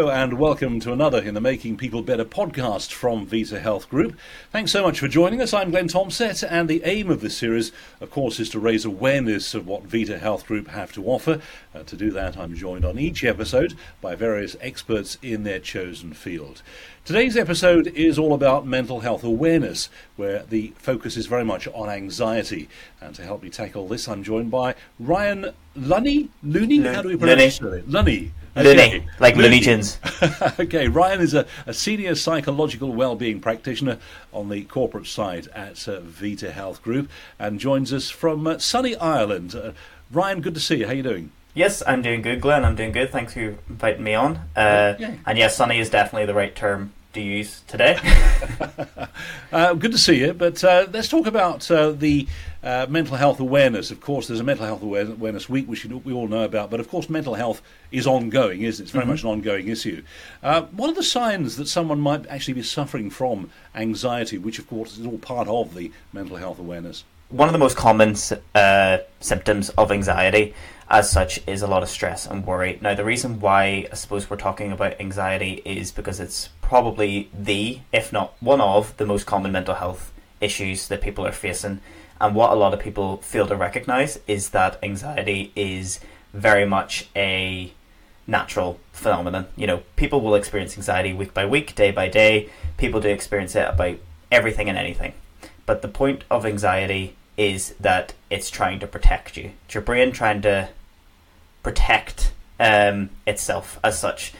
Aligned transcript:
Hello, 0.00 0.10
and 0.10 0.38
welcome 0.38 0.80
to 0.80 0.94
another 0.94 1.20
in 1.20 1.34
the 1.34 1.42
Making 1.42 1.76
People 1.76 2.00
Better 2.00 2.24
podcast 2.24 2.90
from 2.90 3.26
Vita 3.26 3.60
Health 3.60 3.86
Group. 3.90 4.18
Thanks 4.50 4.72
so 4.72 4.82
much 4.82 4.98
for 4.98 5.08
joining 5.08 5.42
us. 5.42 5.52
I'm 5.52 5.70
Glenn 5.70 5.88
Thompsett, 5.88 6.42
and 6.50 6.70
the 6.70 6.80
aim 6.86 7.10
of 7.10 7.20
this 7.20 7.36
series, 7.36 7.70
of 8.00 8.10
course, 8.10 8.40
is 8.40 8.48
to 8.48 8.58
raise 8.58 8.86
awareness 8.86 9.52
of 9.52 9.66
what 9.66 9.82
Vita 9.82 10.18
Health 10.18 10.46
Group 10.46 10.68
have 10.68 10.90
to 10.92 11.04
offer. 11.04 11.42
Uh, 11.74 11.82
to 11.82 11.96
do 11.96 12.10
that, 12.12 12.38
I'm 12.38 12.54
joined 12.54 12.86
on 12.86 12.98
each 12.98 13.24
episode 13.24 13.74
by 14.00 14.14
various 14.14 14.56
experts 14.62 15.18
in 15.20 15.42
their 15.42 15.58
chosen 15.58 16.14
field. 16.14 16.62
Today's 17.04 17.36
episode 17.36 17.88
is 17.88 18.18
all 18.18 18.32
about 18.32 18.66
mental 18.66 19.00
health 19.00 19.22
awareness, 19.22 19.90
where 20.16 20.44
the 20.44 20.72
focus 20.78 21.18
is 21.18 21.26
very 21.26 21.44
much 21.44 21.68
on 21.74 21.90
anxiety. 21.90 22.70
And 23.02 23.14
to 23.16 23.22
help 23.22 23.42
me 23.42 23.50
tackle 23.50 23.86
this, 23.86 24.08
I'm 24.08 24.22
joined 24.22 24.50
by 24.50 24.76
Ryan 24.98 25.50
Lunny? 25.76 26.30
Looney? 26.42 26.78
How 26.78 27.02
do 27.02 27.08
we 27.08 27.16
pronounce 27.18 27.60
it? 27.60 27.86
Lunny. 27.86 28.32
Looney, 28.56 29.06
like 29.18 29.36
Looney 29.36 29.60
Tunes. 29.60 29.98
okay, 30.58 30.88
Ryan 30.88 31.20
is 31.20 31.34
a, 31.34 31.46
a, 31.66 31.72
senior 31.72 32.14
psychological 32.14 32.92
well-being 32.92 33.40
practitioner 33.40 33.98
on 34.32 34.48
the 34.48 34.64
corporate 34.64 35.06
side 35.06 35.48
at 35.54 35.86
uh, 35.86 36.00
Vita 36.00 36.50
Health 36.50 36.82
Group 36.82 37.08
and 37.38 37.60
joins 37.60 37.92
us 37.92 38.10
from 38.10 38.46
uh, 38.46 38.58
sunny 38.58 38.96
Ireland. 38.96 39.54
Uh, 39.54 39.72
Ryan, 40.10 40.40
good 40.40 40.54
to 40.54 40.60
see 40.60 40.76
you. 40.76 40.86
How 40.86 40.92
are 40.92 40.96
you 40.96 41.02
doing? 41.02 41.30
Yes, 41.54 41.82
I'm 41.86 42.02
doing 42.02 42.22
good, 42.22 42.40
Glenn. 42.40 42.64
I'm 42.64 42.76
doing 42.76 42.92
good. 42.92 43.10
Thanks 43.10 43.34
for 43.34 43.40
inviting 43.68 44.04
me 44.04 44.14
on. 44.14 44.36
Uh, 44.56 44.94
yeah. 44.98 45.14
And 45.26 45.38
yes, 45.38 45.56
sunny 45.56 45.78
is 45.78 45.90
definitely 45.90 46.26
the 46.26 46.34
right 46.34 46.54
term 46.54 46.92
to 47.12 47.20
use 47.20 47.62
today. 47.66 47.98
uh, 49.52 49.74
good 49.74 49.92
to 49.92 49.98
see 49.98 50.20
you. 50.20 50.32
But 50.32 50.62
uh, 50.62 50.86
let's 50.92 51.08
talk 51.08 51.26
about 51.26 51.70
uh, 51.70 51.90
the 51.90 52.26
uh, 52.62 52.86
mental 52.88 53.16
health 53.16 53.40
awareness. 53.40 53.90
Of 53.90 54.00
course, 54.00 54.28
there's 54.28 54.40
a 54.40 54.44
mental 54.44 54.66
health 54.66 54.82
awareness 54.82 55.48
week, 55.48 55.66
which 55.66 55.84
we 55.84 56.12
all 56.12 56.28
know 56.28 56.44
about. 56.44 56.70
But 56.70 56.80
of 56.80 56.88
course, 56.88 57.08
mental 57.08 57.34
health 57.34 57.62
is 57.90 58.06
ongoing, 58.06 58.62
isn't 58.62 58.82
it? 58.82 58.84
It's 58.84 58.92
very 58.92 59.02
mm-hmm. 59.02 59.10
much 59.12 59.22
an 59.22 59.30
ongoing 59.30 59.68
issue. 59.68 60.02
Uh, 60.42 60.62
what 60.62 60.90
are 60.90 60.94
the 60.94 61.02
signs 61.02 61.56
that 61.56 61.68
someone 61.68 62.00
might 62.00 62.26
actually 62.28 62.54
be 62.54 62.62
suffering 62.62 63.10
from 63.10 63.50
anxiety, 63.74 64.38
which 64.38 64.58
of 64.58 64.68
course 64.68 64.98
is 64.98 65.06
all 65.06 65.18
part 65.18 65.48
of 65.48 65.74
the 65.74 65.90
mental 66.12 66.36
health 66.36 66.58
awareness? 66.58 67.04
One 67.30 67.48
of 67.48 67.52
the 67.52 67.58
most 67.58 67.76
common 67.76 68.16
uh, 68.54 68.98
symptoms 69.20 69.68
of 69.70 69.92
anxiety 69.92 70.54
as 70.90 71.08
such 71.08 71.40
is 71.46 71.62
a 71.62 71.68
lot 71.68 71.84
of 71.84 71.88
stress 71.88 72.26
and 72.26 72.44
worry. 72.44 72.76
Now, 72.82 72.94
the 72.94 73.04
reason 73.04 73.38
why 73.38 73.86
I 73.90 73.94
suppose 73.94 74.28
we're 74.28 74.36
talking 74.36 74.72
about 74.72 75.00
anxiety 75.00 75.62
is 75.64 75.92
because 75.92 76.18
it's 76.18 76.48
probably 76.62 77.30
the, 77.32 77.78
if 77.92 78.12
not 78.12 78.34
one 78.40 78.60
of, 78.60 78.96
the 78.96 79.06
most 79.06 79.24
common 79.24 79.52
mental 79.52 79.76
health 79.76 80.12
issues 80.40 80.88
that 80.88 81.00
people 81.00 81.24
are 81.24 81.32
facing. 81.32 81.80
And 82.20 82.34
what 82.34 82.50
a 82.50 82.56
lot 82.56 82.74
of 82.74 82.80
people 82.80 83.18
fail 83.18 83.46
to 83.46 83.54
recognize 83.54 84.18
is 84.26 84.50
that 84.50 84.78
anxiety 84.82 85.52
is 85.54 86.00
very 86.32 86.66
much 86.66 87.08
a 87.14 87.72
natural 88.26 88.80
phenomenon. 88.92 89.46
You 89.56 89.68
know, 89.68 89.82
people 89.94 90.20
will 90.20 90.34
experience 90.34 90.76
anxiety 90.76 91.12
week 91.12 91.32
by 91.32 91.46
week, 91.46 91.76
day 91.76 91.92
by 91.92 92.08
day. 92.08 92.50
People 92.78 93.00
do 93.00 93.08
experience 93.08 93.54
it 93.54 93.68
about 93.68 93.98
everything 94.32 94.68
and 94.68 94.76
anything. 94.76 95.14
But 95.66 95.82
the 95.82 95.88
point 95.88 96.24
of 96.30 96.44
anxiety 96.44 97.16
is 97.36 97.74
that 97.80 98.12
it's 98.28 98.50
trying 98.50 98.80
to 98.80 98.86
protect 98.86 99.36
you. 99.36 99.52
It's 99.64 99.74
your 99.74 99.82
brain 99.82 100.12
trying 100.12 100.42
to 100.42 100.68
protect 101.62 102.32
um, 102.58 103.10
itself 103.26 103.78
as 103.82 103.98
such. 103.98 104.32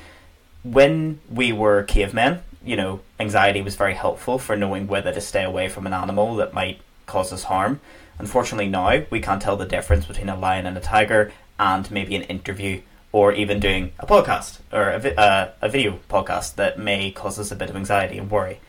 When 0.63 1.21
we 1.31 1.53
were 1.53 1.83
cavemen, 1.83 2.41
you 2.65 2.77
know, 2.77 3.01
anxiety 3.19 3.63
was 3.63 3.77
very 3.77 3.95
helpful 3.95 4.39
for 4.39 4.57
knowing 4.57 4.87
whether 4.87 5.13
to 5.13 5.21
stay 5.21 5.45
away 5.45 5.69
from 5.69 5.87
an 5.87 5.95
animal 5.95 6.37
that 6.37 6.53
might 6.53 6.81
cause 7.07 7.33
us 7.33 7.45
harm. 7.45 7.81
Unfortunately, 8.19 8.69
now 8.69 9.03
we 9.11 9.21
can't 9.21 9.41
tell 9.41 9.57
the 9.57 9.65
difference 9.65 10.05
between 10.05 10.29
a 10.29 10.39
lion 10.39 10.67
and 10.67 10.77
a 10.77 10.81
tiger, 10.81 11.33
and 11.59 11.91
maybe 11.91 12.17
an 12.17 12.23
interview 12.23 12.81
or 13.13 13.33
even 13.33 13.61
doing 13.61 13.93
a 13.99 14.07
podcast 14.07 14.59
or 14.73 14.91
a, 14.91 14.99
vi- 14.99 15.15
uh, 15.15 15.51
a 15.61 15.69
video 15.69 15.99
podcast 16.09 16.55
that 16.55 16.79
may 16.79 17.11
cause 17.11 17.39
us 17.39 17.51
a 17.51 17.57
bit 17.57 17.71
of 17.71 17.77
anxiety 17.77 18.19
and 18.19 18.31
worry. 18.31 18.61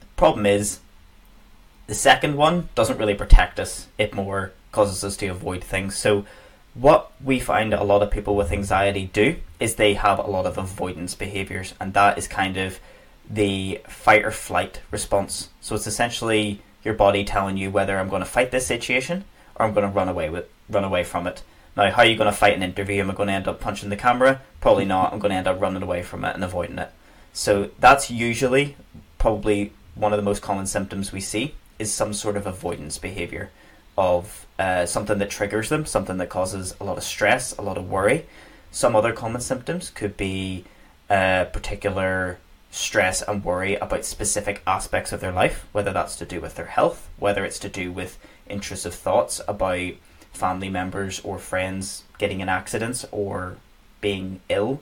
The 0.00 0.06
problem 0.16 0.44
is, 0.44 0.80
the 1.86 1.94
second 1.94 2.36
one 2.36 2.68
doesn't 2.74 2.98
really 2.98 3.14
protect 3.14 3.58
us, 3.60 3.86
it 3.98 4.14
more 4.14 4.52
causes 4.72 5.02
us 5.02 5.16
to 5.18 5.26
avoid 5.28 5.64
things. 5.64 5.96
So, 5.96 6.24
what 6.80 7.12
we 7.22 7.38
find 7.38 7.74
a 7.74 7.84
lot 7.84 8.02
of 8.02 8.10
people 8.10 8.34
with 8.34 8.52
anxiety 8.52 9.10
do 9.12 9.36
is 9.58 9.74
they 9.74 9.94
have 9.94 10.18
a 10.18 10.22
lot 10.22 10.46
of 10.46 10.56
avoidance 10.56 11.14
behaviors, 11.14 11.74
and 11.78 11.92
that 11.92 12.16
is 12.16 12.26
kind 12.26 12.56
of 12.56 12.80
the 13.28 13.80
fight 13.86 14.24
or 14.24 14.30
flight 14.30 14.80
response. 14.90 15.50
So 15.60 15.74
it's 15.74 15.86
essentially 15.86 16.62
your 16.82 16.94
body 16.94 17.22
telling 17.22 17.58
you 17.58 17.70
whether 17.70 17.98
I'm 17.98 18.08
going 18.08 18.22
to 18.22 18.26
fight 18.26 18.50
this 18.50 18.66
situation 18.66 19.24
or 19.56 19.66
I'm 19.66 19.74
going 19.74 19.86
to 19.86 19.94
run 19.94 20.08
away 20.08 20.30
with 20.30 20.46
run 20.70 20.84
away 20.84 21.04
from 21.04 21.26
it. 21.26 21.42
Now, 21.76 21.90
how 21.90 22.02
are 22.02 22.06
you 22.06 22.16
going 22.16 22.30
to 22.30 22.36
fight 22.36 22.56
an 22.56 22.62
interview? 22.62 23.02
Am 23.02 23.10
I 23.10 23.14
going 23.14 23.28
to 23.28 23.34
end 23.34 23.46
up 23.46 23.60
punching 23.60 23.90
the 23.90 23.96
camera? 23.96 24.40
Probably 24.60 24.86
not. 24.86 25.12
I'm 25.12 25.18
going 25.18 25.30
to 25.30 25.36
end 25.36 25.46
up 25.46 25.60
running 25.60 25.82
away 25.82 26.02
from 26.02 26.24
it 26.24 26.34
and 26.34 26.42
avoiding 26.42 26.78
it. 26.78 26.90
So 27.32 27.70
that's 27.78 28.10
usually 28.10 28.76
probably 29.18 29.72
one 29.94 30.12
of 30.12 30.16
the 30.16 30.22
most 30.22 30.42
common 30.42 30.66
symptoms 30.66 31.12
we 31.12 31.20
see 31.20 31.54
is 31.78 31.92
some 31.92 32.14
sort 32.14 32.36
of 32.36 32.46
avoidance 32.46 32.98
behavior 32.98 33.50
of 34.00 34.46
uh, 34.58 34.86
something 34.86 35.18
that 35.18 35.28
triggers 35.28 35.68
them, 35.68 35.84
something 35.84 36.16
that 36.16 36.30
causes 36.30 36.74
a 36.80 36.84
lot 36.84 36.96
of 36.96 37.04
stress, 37.04 37.54
a 37.58 37.62
lot 37.62 37.76
of 37.76 37.90
worry. 37.90 38.24
Some 38.70 38.96
other 38.96 39.12
common 39.12 39.42
symptoms 39.42 39.90
could 39.90 40.16
be 40.16 40.64
uh, 41.10 41.44
particular 41.52 42.38
stress 42.70 43.20
and 43.20 43.44
worry 43.44 43.74
about 43.74 44.06
specific 44.06 44.62
aspects 44.66 45.12
of 45.12 45.20
their 45.20 45.32
life, 45.32 45.66
whether 45.72 45.92
that's 45.92 46.16
to 46.16 46.24
do 46.24 46.40
with 46.40 46.54
their 46.54 46.66
health, 46.66 47.10
whether 47.18 47.44
it's 47.44 47.58
to 47.58 47.68
do 47.68 47.92
with 47.92 48.18
intrusive 48.46 48.94
thoughts 48.94 49.38
about 49.46 49.92
family 50.32 50.70
members 50.70 51.20
or 51.20 51.38
friends 51.38 52.04
getting 52.16 52.40
in 52.40 52.48
accidents 52.48 53.04
or 53.12 53.58
being 54.00 54.40
ill. 54.48 54.80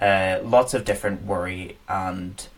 Uh, 0.00 0.38
lots 0.42 0.72
of 0.72 0.86
different 0.86 1.26
worry 1.26 1.76
and 1.86 2.48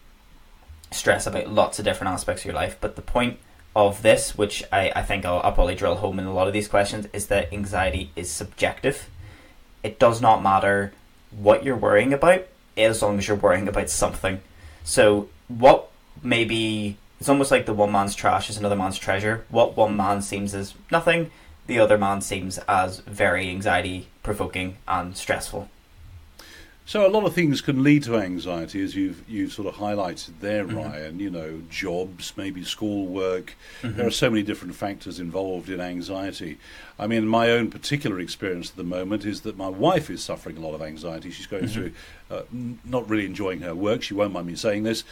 stress 0.93 1.27
about 1.27 1.49
lots 1.49 1.81
of 1.81 1.85
different 1.85 2.13
aspects 2.13 2.43
of 2.43 2.47
your 2.47 2.55
life. 2.55 2.77
But 2.81 2.95
the 2.95 3.03
point 3.03 3.41
of 3.77 4.01
this, 4.01 4.37
which 4.39 4.65
I, 4.73 4.91
I 4.97 5.03
think 5.03 5.27
I'll, 5.27 5.41
I'll 5.45 5.53
probably 5.53 5.75
drill 5.75 5.97
home 5.97 6.19
in 6.19 6.25
a 6.25 6.33
lot 6.33 6.49
of 6.49 6.55
these 6.55 6.67
questions, 6.67 7.07
is 7.13 7.27
that 7.27 7.53
anxiety 7.53 8.11
is 8.17 8.31
subjective. 8.31 9.11
It 9.83 9.99
does 9.99 10.23
not 10.23 10.43
matter 10.43 10.95
what 11.31 11.63
you're 11.63 11.77
worrying 11.77 12.15
about 12.15 12.47
as 12.77 13.03
long 13.03 13.19
as 13.19 13.29
you're 13.29 13.37
worrying 13.37 13.69
about 13.69 13.91
something. 13.91 14.41
So, 14.83 15.29
what 15.49 15.91
maybe 16.23 16.97
it's 17.21 17.29
almost 17.29 17.51
like 17.51 17.67
the 17.67 17.75
one 17.75 17.93
man's 17.93 18.15
trash 18.15 18.49
is 18.49 18.57
another 18.57 18.77
man's 18.77 18.99
treasure. 18.99 19.45
What 19.51 19.77
one 19.77 19.95
man 19.95 20.23
seems 20.23 20.55
as 20.55 20.75
nothing, 20.91 21.31
the 21.67 21.79
other 21.79 21.99
man 21.99 22.23
seems 22.23 22.57
as 22.67 23.01
very 23.01 23.51
anxiety 23.51 24.09
provoking 24.23 24.79
and 24.89 25.15
stressful. 25.15 25.69
So 26.89 27.05
a 27.05 27.11
lot 27.11 27.25
of 27.25 27.35
things 27.35 27.61
can 27.61 27.83
lead 27.83 28.05
to 28.05 28.17
anxiety, 28.17 28.81
as 28.81 28.95
you've 28.95 29.29
you've 29.29 29.53
sort 29.53 29.67
of 29.67 29.75
highlighted 29.75 30.39
there, 30.41 30.65
mm-hmm. 30.65 30.77
Ryan. 30.77 31.19
You 31.19 31.31
know, 31.31 31.63
jobs, 31.69 32.33
maybe 32.37 32.63
schoolwork. 32.63 33.57
Mm-hmm. 33.83 33.97
There 33.97 34.07
are 34.07 34.13
so 34.13 34.31
many 34.31 34.45
different 34.45 34.77
factors 34.77 35.19
involved 35.19 35.69
in 35.69 35.81
anxiety. 35.81 36.59
I 36.97 37.09
mean, 37.09 37.27
my 37.27 37.51
own 37.51 37.73
particular 37.73 38.21
experience 38.21 38.71
at 38.71 38.77
the 38.77 38.85
moment 38.85 39.25
is 39.25 39.41
that 39.41 39.57
my 39.57 39.69
wife 39.69 40.09
is 40.09 40.23
suffering 40.23 40.59
a 40.59 40.61
lot 40.61 40.75
of 40.75 40.83
anxiety. 40.83 41.33
She's 41.33 41.49
going 41.49 41.65
mm-hmm. 41.65 41.73
through, 41.73 41.93
uh, 42.31 42.43
n- 42.53 42.79
not 42.85 43.11
really 43.11 43.27
enjoying 43.27 43.63
her 43.63 43.75
work. 43.75 44.03
She 44.03 44.15
won't 44.15 44.33
mind 44.33 44.47
me 44.47 44.55
saying 44.55 44.85
this. 44.85 45.03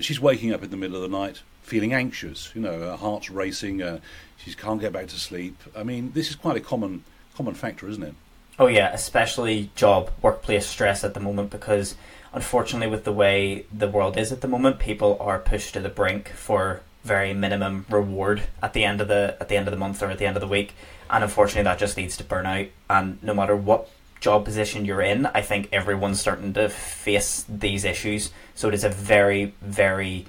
She's 0.00 0.20
waking 0.20 0.52
up 0.52 0.62
in 0.62 0.70
the 0.70 0.76
middle 0.76 0.96
of 0.96 1.02
the 1.02 1.16
night 1.16 1.40
feeling 1.62 1.94
anxious. 1.94 2.54
You 2.54 2.60
know, 2.60 2.78
her 2.80 2.96
heart's 2.96 3.30
racing. 3.30 3.80
Uh, 3.80 4.00
she 4.36 4.52
can't 4.52 4.82
get 4.82 4.92
back 4.92 5.06
to 5.08 5.18
sleep. 5.18 5.56
I 5.74 5.82
mean, 5.82 6.12
this 6.12 6.28
is 6.28 6.36
quite 6.36 6.58
a 6.58 6.60
common 6.60 7.04
common 7.34 7.54
factor, 7.54 7.88
isn't 7.88 8.02
it? 8.02 8.14
Oh 8.58 8.66
yeah, 8.66 8.92
especially 8.92 9.70
job 9.74 10.10
workplace 10.20 10.66
stress 10.66 11.04
at 11.04 11.14
the 11.14 11.20
moment 11.20 11.50
because 11.50 11.94
unfortunately 12.32 12.88
with 12.88 13.04
the 13.04 13.12
way 13.12 13.66
the 13.72 13.88
world 13.88 14.16
is 14.16 14.30
at 14.30 14.40
the 14.40 14.48
moment, 14.48 14.78
people 14.78 15.16
are 15.20 15.38
pushed 15.38 15.74
to 15.74 15.80
the 15.80 15.88
brink 15.88 16.28
for 16.28 16.82
very 17.02 17.34
minimum 17.34 17.84
reward 17.88 18.42
at 18.62 18.74
the 18.74 18.84
end 18.84 19.00
of 19.00 19.08
the 19.08 19.36
at 19.40 19.48
the 19.48 19.56
end 19.56 19.66
of 19.66 19.72
the 19.72 19.78
month 19.78 20.02
or 20.02 20.06
at 20.06 20.18
the 20.18 20.26
end 20.26 20.36
of 20.36 20.40
the 20.40 20.48
week, 20.48 20.74
and 21.10 21.24
unfortunately 21.24 21.64
that 21.64 21.78
just 21.78 21.96
leads 21.96 22.16
to 22.16 22.24
burnout. 22.24 22.68
And 22.88 23.22
no 23.22 23.34
matter 23.34 23.56
what 23.56 23.88
job 24.20 24.44
position 24.44 24.84
you're 24.84 25.02
in, 25.02 25.26
I 25.26 25.40
think 25.40 25.68
everyone's 25.72 26.20
starting 26.20 26.52
to 26.52 26.68
face 26.68 27.44
these 27.48 27.84
issues. 27.84 28.30
So 28.54 28.68
it 28.68 28.74
is 28.74 28.84
a 28.84 28.88
very 28.88 29.54
very 29.62 30.26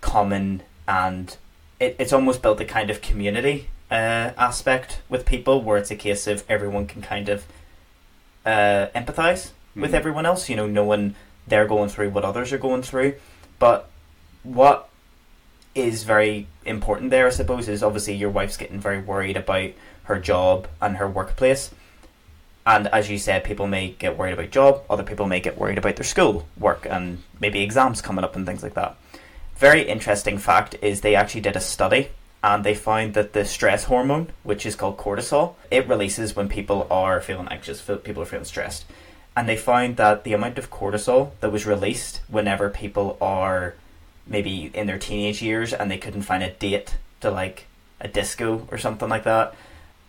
common 0.00 0.62
and 0.86 1.36
it, 1.78 1.96
it's 1.98 2.12
almost 2.12 2.42
built 2.42 2.60
a 2.60 2.64
kind 2.64 2.90
of 2.90 3.02
community 3.02 3.68
uh, 3.90 4.32
aspect 4.36 5.00
with 5.08 5.26
people 5.26 5.62
where 5.62 5.76
it's 5.76 5.90
a 5.90 5.96
case 5.96 6.26
of 6.26 6.44
everyone 6.48 6.86
can 6.86 7.02
kind 7.02 7.28
of 7.28 7.44
uh, 8.48 8.88
empathize 8.94 9.50
mm-hmm. 9.50 9.82
with 9.82 9.94
everyone 9.94 10.26
else. 10.26 10.48
You 10.48 10.56
know, 10.56 10.66
knowing 10.66 11.14
they're 11.46 11.66
going 11.66 11.88
through 11.88 12.10
what 12.10 12.24
others 12.24 12.52
are 12.52 12.58
going 12.58 12.82
through. 12.82 13.14
But 13.58 13.88
what 14.42 14.88
is 15.74 16.04
very 16.04 16.46
important 16.64 17.10
there, 17.10 17.26
I 17.26 17.30
suppose, 17.30 17.68
is 17.68 17.82
obviously 17.82 18.14
your 18.14 18.30
wife's 18.30 18.56
getting 18.56 18.80
very 18.80 19.00
worried 19.00 19.36
about 19.36 19.70
her 20.04 20.18
job 20.18 20.68
and 20.80 20.96
her 20.96 21.08
workplace. 21.08 21.70
And 22.66 22.86
as 22.88 23.08
you 23.08 23.18
said, 23.18 23.44
people 23.44 23.66
may 23.66 23.90
get 23.90 24.18
worried 24.18 24.34
about 24.34 24.50
job, 24.50 24.82
other 24.90 25.02
people 25.02 25.26
may 25.26 25.40
get 25.40 25.56
worried 25.56 25.78
about 25.78 25.96
their 25.96 26.04
school 26.04 26.46
work 26.58 26.86
and 26.88 27.22
maybe 27.40 27.62
exams 27.62 28.02
coming 28.02 28.24
up 28.24 28.36
and 28.36 28.44
things 28.44 28.62
like 28.62 28.74
that. 28.74 28.96
Very 29.56 29.82
interesting 29.82 30.38
fact 30.38 30.76
is 30.82 31.00
they 31.00 31.14
actually 31.14 31.40
did 31.40 31.56
a 31.56 31.60
study 31.60 32.08
and 32.42 32.64
they 32.64 32.74
found 32.74 33.14
that 33.14 33.32
the 33.32 33.44
stress 33.44 33.84
hormone, 33.84 34.28
which 34.44 34.64
is 34.64 34.76
called 34.76 34.96
cortisol, 34.96 35.54
it 35.70 35.88
releases 35.88 36.36
when 36.36 36.48
people 36.48 36.86
are 36.90 37.20
feeling 37.20 37.48
anxious, 37.50 37.80
people 37.80 38.22
are 38.22 38.26
feeling 38.26 38.44
stressed. 38.44 38.84
and 39.36 39.48
they 39.48 39.56
found 39.56 39.96
that 39.96 40.24
the 40.24 40.32
amount 40.32 40.58
of 40.58 40.68
cortisol 40.68 41.30
that 41.38 41.52
was 41.52 41.64
released 41.64 42.20
whenever 42.28 42.68
people 42.68 43.16
are 43.20 43.74
maybe 44.26 44.68
in 44.74 44.88
their 44.88 44.98
teenage 44.98 45.40
years 45.40 45.72
and 45.72 45.88
they 45.88 45.98
couldn't 45.98 46.22
find 46.22 46.42
a 46.42 46.50
date 46.50 46.96
to 47.20 47.30
like 47.30 47.66
a 48.00 48.08
disco 48.08 48.66
or 48.70 48.78
something 48.78 49.08
like 49.08 49.22
that, 49.22 49.54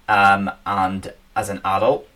um, 0.08 0.50
and 0.66 1.14
as 1.36 1.50
an 1.50 1.62
adult 1.64 2.08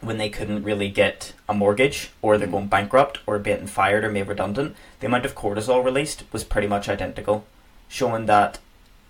when 0.00 0.18
they 0.18 0.28
couldn't 0.28 0.64
really 0.64 0.88
get 0.88 1.32
a 1.48 1.54
mortgage 1.54 2.10
or 2.22 2.36
they're 2.36 2.48
going 2.48 2.66
bankrupt 2.66 3.20
or 3.24 3.38
getting 3.38 3.68
fired 3.68 4.04
or 4.04 4.10
made 4.10 4.26
redundant, 4.26 4.74
the 4.98 5.06
amount 5.06 5.24
of 5.24 5.36
cortisol 5.36 5.84
released 5.84 6.24
was 6.32 6.42
pretty 6.42 6.66
much 6.66 6.88
identical, 6.88 7.44
showing 7.88 8.26
that 8.26 8.58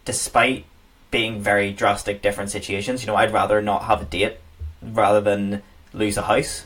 despite 0.05 0.65
being 1.11 1.41
very 1.41 1.73
drastic 1.73 2.23
different 2.23 2.51
situations, 2.51 3.03
you 3.03 3.07
know, 3.07 3.17
I'd 3.17 3.33
rather 3.33 3.61
not 3.61 3.85
have 3.85 4.03
a 4.03 4.05
date 4.05 4.39
rather 4.83 5.21
than 5.21 5.63
lose 5.93 6.17
a 6.17 6.23
house. 6.23 6.65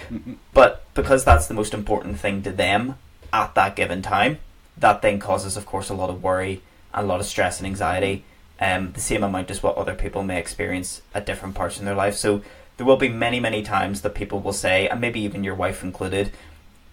but 0.54 0.84
because 0.94 1.24
that's 1.24 1.46
the 1.46 1.54
most 1.54 1.74
important 1.74 2.20
thing 2.20 2.42
to 2.42 2.52
them 2.52 2.96
at 3.32 3.54
that 3.54 3.76
given 3.76 4.02
time, 4.02 4.38
that 4.76 5.02
then 5.02 5.18
causes, 5.18 5.56
of 5.56 5.66
course, 5.66 5.88
a 5.88 5.94
lot 5.94 6.10
of 6.10 6.22
worry 6.22 6.62
and 6.94 7.04
a 7.04 7.08
lot 7.08 7.20
of 7.20 7.26
stress 7.26 7.58
and 7.58 7.66
anxiety. 7.66 8.24
Um, 8.60 8.92
the 8.92 9.00
same 9.00 9.22
amount 9.22 9.50
as 9.50 9.62
what 9.62 9.76
other 9.76 9.94
people 9.94 10.22
may 10.22 10.38
experience 10.38 11.02
at 11.14 11.26
different 11.26 11.54
parts 11.54 11.78
in 11.78 11.84
their 11.84 11.94
life. 11.94 12.16
So 12.16 12.42
there 12.76 12.86
will 12.86 12.96
be 12.96 13.08
many, 13.08 13.40
many 13.40 13.62
times 13.62 14.02
that 14.02 14.14
people 14.14 14.40
will 14.40 14.52
say, 14.52 14.88
and 14.88 15.00
maybe 15.00 15.20
even 15.20 15.44
your 15.44 15.54
wife 15.54 15.82
included, 15.82 16.32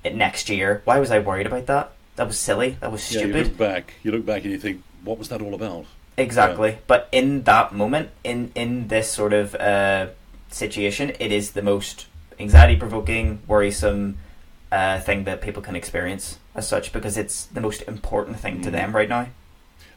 next 0.03 0.49
year, 0.49 0.81
why 0.85 0.99
was 0.99 1.11
I 1.11 1.19
worried 1.19 1.47
about 1.47 1.65
that? 1.65 1.91
That 2.17 2.27
was 2.27 2.39
silly. 2.39 2.77
That 2.79 2.91
was 2.91 3.03
stupid. 3.03 3.29
Yeah, 3.29 3.37
you 3.37 3.43
look 3.43 3.57
back, 3.57 3.93
you 4.03 4.11
look 4.11 4.25
back 4.25 4.43
and 4.43 4.51
you 4.51 4.59
think, 4.59 4.83
what 5.05 5.17
was 5.17 5.29
that 5.29 5.41
all 5.41 5.53
about? 5.53 5.85
Exactly. 6.17 6.71
Yeah. 6.71 6.77
But 6.87 7.09
in 7.11 7.43
that 7.43 7.73
moment, 7.73 8.09
in 8.23 8.51
in 8.55 8.87
this 8.87 9.11
sort 9.11 9.33
of 9.33 9.55
uh, 9.55 10.07
situation, 10.49 11.13
it 11.19 11.31
is 11.31 11.51
the 11.51 11.61
most 11.61 12.07
anxiety 12.39 12.75
provoking, 12.75 13.39
worrisome 13.47 14.17
uh, 14.71 14.99
thing 14.99 15.23
that 15.25 15.41
people 15.41 15.61
can 15.61 15.75
experience 15.75 16.39
as 16.53 16.67
such 16.67 16.91
because 16.91 17.17
it's 17.17 17.45
the 17.45 17.61
most 17.61 17.81
important 17.83 18.39
thing 18.39 18.59
mm. 18.59 18.63
to 18.63 18.71
them 18.71 18.95
right 18.95 19.09
now. 19.09 19.27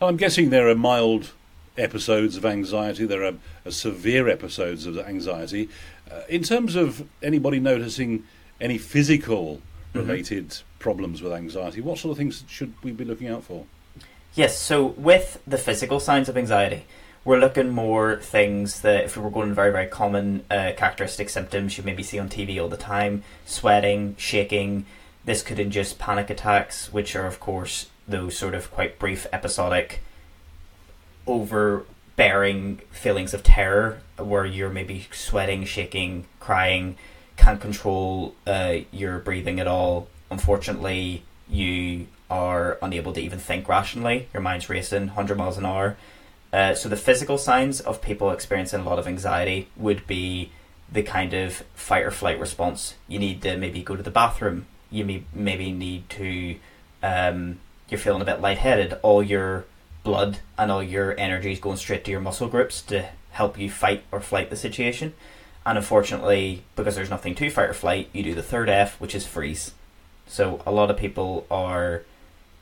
I'm 0.01 0.17
guessing 0.17 0.51
there 0.51 0.69
are 0.69 0.75
mild 0.75 1.33
episodes 1.77 2.37
of 2.37 2.45
anxiety. 2.45 3.07
There 3.07 3.25
are 3.25 3.35
uh, 3.67 3.71
severe 3.71 4.29
episodes 4.29 4.87
of 4.87 4.99
anxiety. 4.99 5.69
Uh, 6.11 6.23
in 6.29 6.43
terms 6.43 6.77
of 6.77 7.09
anybody 7.23 7.61
noticing 7.61 8.25
any 8.61 8.79
physical 8.79 9.61
mm-hmm. 9.95 9.99
related 9.99 10.49
mm-hmm. 10.51 10.79
problems 10.79 11.23
with 11.23 11.33
anxiety, 11.33 11.81
what 11.81 11.99
sort 11.99 12.13
of 12.13 12.19
things 12.19 12.45
should 12.49 12.75
we 12.83 12.93
be 12.93 13.05
looking 13.05 13.29
out 13.29 13.45
for? 13.45 13.65
Yes, 14.39 14.57
so 14.57 14.87
with 14.87 15.43
the 15.49 15.59
physical 15.59 15.99
signs 15.99 16.29
of 16.29 16.37
anxiety, 16.37 16.85
we're 17.25 17.41
looking 17.41 17.71
more 17.71 18.21
things 18.23 18.83
that 18.83 19.03
if 19.03 19.17
we 19.17 19.23
were 19.25 19.33
going 19.33 19.53
very 19.53 19.73
very 19.73 19.89
common 19.89 20.45
uh, 20.49 20.71
characteristic 20.77 21.29
symptoms 21.29 21.77
you 21.77 21.83
maybe 21.83 22.05
see 22.05 22.21
on 22.21 22.29
TV 22.29 22.63
all 22.63 22.69
the 22.69 22.77
time: 22.77 23.25
sweating, 23.47 24.15
shaking. 24.17 24.87
This 25.25 25.43
could 25.43 25.59
induce 25.59 25.93
panic 25.93 26.31
attacks, 26.31 26.93
which 26.93 27.17
are 27.17 27.27
of 27.27 27.41
course 27.41 27.87
those 28.07 28.39
sort 28.39 28.55
of 28.55 28.71
quite 28.71 29.01
brief 29.01 29.27
episodic 29.33 30.05
overbearing 31.27 32.77
feelings 32.93 33.35
of 33.35 33.43
terror 33.43 34.03
where 34.19 34.47
you're 34.47 34.71
maybe 34.71 35.09
sweating, 35.11 35.65
shaking, 35.65 36.27
crying, 36.39 36.97
can't 37.37 37.61
control 37.61 38.37
uh, 38.47 38.77
your 38.93 39.19
breathing 39.19 39.59
at 39.59 39.67
all. 39.67 40.07
Unfortunately, 40.31 41.25
you 41.49 42.07
are 42.31 42.79
unable 42.83 43.13
to 43.13 43.21
even 43.21 43.39
think 43.39 43.69
rationally. 43.69 44.29
Your 44.33 44.43
mind's 44.43 44.69
racing 44.69 45.07
100 45.09 45.37
miles 45.37 45.59
an 45.59 45.67
hour. 45.67 45.97
Uh, 46.53 46.75
so, 46.75 46.89
the 46.89 46.97
physical 46.97 47.37
signs 47.37 47.81
of 47.81 48.01
people 48.01 48.31
experiencing 48.31 48.81
a 48.81 48.85
lot 48.85 48.99
of 48.99 49.07
anxiety 49.07 49.69
would 49.77 50.07
be 50.07 50.51
the 50.91 51.03
kind 51.03 51.35
of 51.35 51.63
fight 51.75 52.05
or 52.05 52.11
flight 52.11 52.41
response. 52.41 52.95
You 53.07 53.19
need 53.19 53.43
to 53.43 53.57
maybe 53.57 53.83
go 53.83 53.97
to 53.97 54.03
the 54.03 54.11
bathroom. 54.11 54.67
You 54.91 55.05
may, 55.05 55.25
maybe 55.35 55.71
need 55.71 56.09
to, 56.11 56.57
um, 57.03 57.59
you're 57.91 57.99
feeling 57.99 58.23
a 58.23 58.25
bit 58.25 58.41
lightheaded. 58.41 58.99
All 59.03 59.23
your 59.23 59.67
blood 60.03 60.39
and 60.57 60.71
all 60.71 60.83
your 60.83 61.19
energy 61.19 61.53
is 61.53 61.61
going 61.61 61.77
straight 61.77 62.05
to 62.05 62.11
your 62.11 62.21
muscle 62.21 62.49
groups 62.49 62.81
to 62.83 63.11
help 63.33 63.59
you 63.59 63.71
fight 63.71 64.05
or 64.11 64.21
flight 64.21 64.49
the 64.49 64.57
situation. 64.57 65.13
And 65.67 65.77
unfortunately, 65.77 66.65
because 66.77 66.97
there's 66.97 67.11
nothing 67.11 67.35
to 67.35 67.51
fight 67.51 67.69
or 67.69 67.75
flight, 67.75 68.09
you 68.15 68.23
do 68.23 68.35
the 68.35 68.43
third 68.43 68.71
F, 68.71 68.99
which 68.99 69.15
is 69.15 69.27
freeze. 69.27 69.73
So 70.27 70.63
a 70.65 70.73
lot 70.73 70.91
of 70.91 70.97
people 70.97 71.47
are 71.51 72.05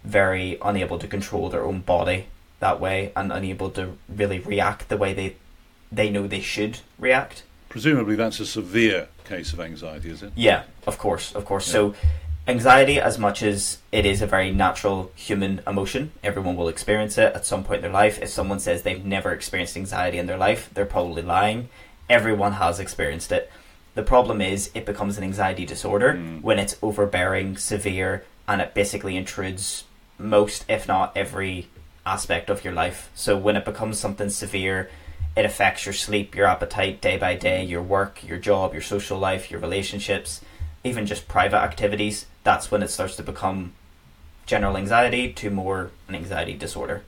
very 0.06 0.56
unable 0.62 0.99
to 0.99 1.08
control 1.08 1.50
their 1.50 1.64
own 1.64 1.81
body 1.81 2.26
that 2.61 2.81
way 2.81 3.12
and 3.17 3.32
unable 3.32 3.70
to 3.70 3.97
really 4.08 4.38
react 4.38 4.88
the 4.88 4.97
way 4.97 5.12
they 5.12 5.37
they 5.93 6.11
know 6.11 6.26
they 6.26 6.41
should 6.41 6.79
react. 6.99 7.43
Presumably 7.69 8.17
that's 8.17 8.41
a 8.41 8.47
severe 8.47 9.08
case 9.25 9.53
of 9.53 9.61
anxiety, 9.61 10.11
is 10.11 10.23
it? 10.23 10.32
Yeah, 10.35 10.62
of 10.87 10.99
course, 10.99 11.35
of 11.35 11.44
course. 11.44 11.67
Yeah. 11.69 11.73
So 11.73 11.94
anxiety, 12.49 12.99
as 12.99 13.19
much 13.19 13.43
as 13.43 13.79
it 13.93 14.06
is 14.06 14.23
a 14.23 14.26
very 14.26 14.50
natural 14.50 15.11
human 15.14 15.61
emotion, 15.67 16.12
everyone 16.23 16.56
will 16.56 16.69
experience 16.69 17.19
it 17.19 17.35
at 17.35 17.44
some 17.44 17.64
point 17.64 17.79
in 17.79 17.82
their 17.82 17.93
life. 17.93 18.20
If 18.23 18.31
someone 18.31 18.61
says 18.61 18.82
they've 18.82 19.05
never 19.05 19.32
experienced 19.32 19.76
anxiety 19.76 20.19
in 20.19 20.26
their 20.26 20.38
life, 20.38 20.70
they're 20.73 20.87
probably 20.87 21.23
lying. 21.23 21.69
Everyone 22.09 22.52
has 22.52 22.79
experienced 22.79 23.32
it. 23.32 23.50
The 23.94 24.02
problem 24.02 24.41
is 24.41 24.70
it 24.75 24.87
becomes 24.87 25.19
an 25.19 25.25
anxiety 25.25 25.64
disorder 25.64 26.14
mm. 26.14 26.43
when 26.43 26.59
it's 26.59 26.76
overbearing, 26.82 27.56
severe, 27.56 28.25
and 28.47 28.61
it 28.61 28.75
basically 28.75 29.17
intrudes 29.17 29.85
most, 30.19 30.65
if 30.69 30.89
not 30.89 31.17
every, 31.17 31.69
aspect 32.05 32.49
of 32.49 32.63
your 32.63 32.73
life. 32.73 33.11
So 33.17 33.37
when 33.37 33.57
it 33.57 33.65
becomes 33.65 33.99
something 33.99 34.31
severe, 34.31 34.89
it 35.37 35.45
affects 35.45 35.85
your 35.85 35.93
sleep, 35.93 36.37
your 36.37 36.47
appetite 36.47 37.01
day 37.01 37.17
by 37.19 37.35
day, 37.35 37.65
your 37.65 37.83
work, 37.83 38.23
your 38.27 38.39
job, 38.39 38.73
your 38.73 38.83
social 38.83 39.19
life, 39.19 39.51
your 39.51 39.59
relationships 39.59 40.41
even 40.87 41.07
just 41.07 41.29
private 41.29 41.59
activities, 41.59 42.27
that's 42.45 42.71
when 42.71 42.83
it 42.83 42.89
starts 42.89 43.17
to 43.17 43.23
become 43.23 43.73
general 44.47 44.77
anxiety 44.77 45.33
to 45.33 45.51
more 45.51 45.91
an 46.09 46.15
anxiety 46.15 46.55
disorder. 46.55 47.03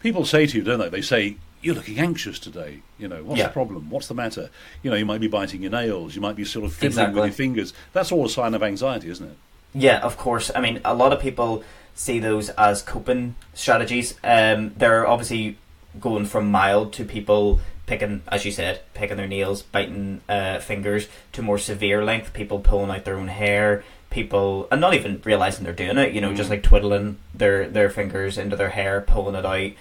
People 0.00 0.24
say 0.24 0.46
to 0.46 0.58
you, 0.58 0.62
don't 0.62 0.78
they? 0.78 0.88
They 0.88 1.02
say, 1.02 1.36
You're 1.62 1.74
looking 1.74 1.98
anxious 1.98 2.38
today. 2.38 2.82
You 2.98 3.08
know, 3.08 3.24
what's 3.24 3.38
yeah. 3.38 3.46
the 3.46 3.52
problem? 3.52 3.90
What's 3.90 4.08
the 4.08 4.14
matter? 4.14 4.50
You 4.82 4.90
know, 4.90 4.96
you 4.96 5.06
might 5.06 5.20
be 5.20 5.28
biting 5.28 5.62
your 5.62 5.70
nails, 5.70 6.14
you 6.14 6.20
might 6.20 6.36
be 6.36 6.44
sort 6.44 6.64
of 6.64 6.72
fiddling 6.72 6.90
exactly. 6.90 7.20
with 7.20 7.30
your 7.30 7.34
fingers. 7.34 7.72
That's 7.92 8.12
all 8.12 8.26
a 8.26 8.28
sign 8.28 8.54
of 8.54 8.62
anxiety, 8.62 9.08
isn't 9.08 9.26
it? 9.26 9.36
Yeah, 9.72 10.00
of 10.00 10.16
course. 10.16 10.50
I 10.54 10.60
mean, 10.60 10.80
a 10.84 10.94
lot 10.94 11.12
of 11.12 11.20
people 11.20 11.64
see 11.94 12.18
those 12.18 12.50
as 12.50 12.82
coping 12.82 13.34
strategies. 13.54 14.14
Um, 14.22 14.74
they're 14.76 15.06
obviously 15.06 15.58
going 16.00 16.26
from 16.26 16.50
mild 16.50 16.92
to 16.94 17.04
people 17.04 17.60
picking, 17.86 18.22
as 18.28 18.44
you 18.44 18.50
said, 18.50 18.80
picking 18.94 19.16
their 19.16 19.28
nails, 19.28 19.62
biting 19.62 20.20
uh, 20.28 20.58
fingers, 20.58 21.08
to 21.32 21.42
more 21.42 21.58
severe 21.58 22.04
length, 22.04 22.32
people 22.32 22.58
pulling 22.58 22.90
out 22.90 23.04
their 23.04 23.16
own 23.16 23.28
hair, 23.28 23.84
people, 24.10 24.66
and 24.70 24.80
not 24.80 24.94
even 24.94 25.20
realizing 25.24 25.64
they're 25.64 25.74
doing 25.74 25.98
it, 25.98 26.12
you 26.12 26.20
know, 26.20 26.30
mm. 26.30 26.36
just 26.36 26.50
like 26.50 26.62
twiddling 26.62 27.18
their, 27.34 27.68
their 27.68 27.90
fingers 27.90 28.38
into 28.38 28.56
their 28.56 28.70
hair, 28.70 29.00
pulling 29.00 29.34
it 29.34 29.44
out, 29.44 29.72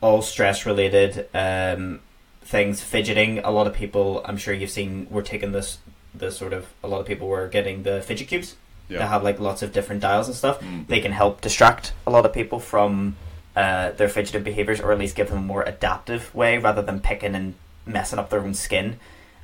all 0.00 0.22
stress 0.22 0.66
related 0.66 1.28
um, 1.34 2.00
things, 2.42 2.80
fidgeting. 2.80 3.40
A 3.40 3.50
lot 3.50 3.66
of 3.66 3.74
people, 3.74 4.22
I'm 4.24 4.36
sure 4.36 4.54
you've 4.54 4.70
seen, 4.70 5.08
were 5.10 5.22
taking 5.22 5.52
this, 5.52 5.78
this 6.14 6.38
sort 6.38 6.52
of, 6.52 6.66
a 6.82 6.88
lot 6.88 7.00
of 7.00 7.06
people 7.06 7.28
were 7.28 7.48
getting 7.48 7.82
the 7.82 8.00
fidget 8.02 8.28
cubes. 8.28 8.54
Yeah. 8.88 8.98
They 8.98 9.06
have 9.06 9.22
like 9.22 9.38
lots 9.38 9.62
of 9.62 9.72
different 9.72 10.00
dials 10.00 10.28
and 10.28 10.36
stuff. 10.36 10.60
Mm. 10.60 10.86
They 10.86 11.00
can 11.00 11.12
help 11.12 11.40
distract 11.40 11.92
a 12.06 12.10
lot 12.10 12.24
of 12.24 12.32
people 12.32 12.58
from 12.58 13.16
uh, 13.54 13.90
their 13.92 14.08
fidgeting 14.08 14.42
behaviors, 14.42 14.80
or 14.80 14.92
at 14.92 14.98
least 14.98 15.16
give 15.16 15.28
them 15.28 15.38
a 15.38 15.42
more 15.42 15.62
adaptive 15.62 16.34
way 16.34 16.58
rather 16.58 16.80
than 16.80 17.00
picking 17.00 17.34
and 17.34 17.54
messing 17.84 18.18
up 18.18 18.30
their 18.30 18.40
own 18.40 18.54
skin. 18.54 18.98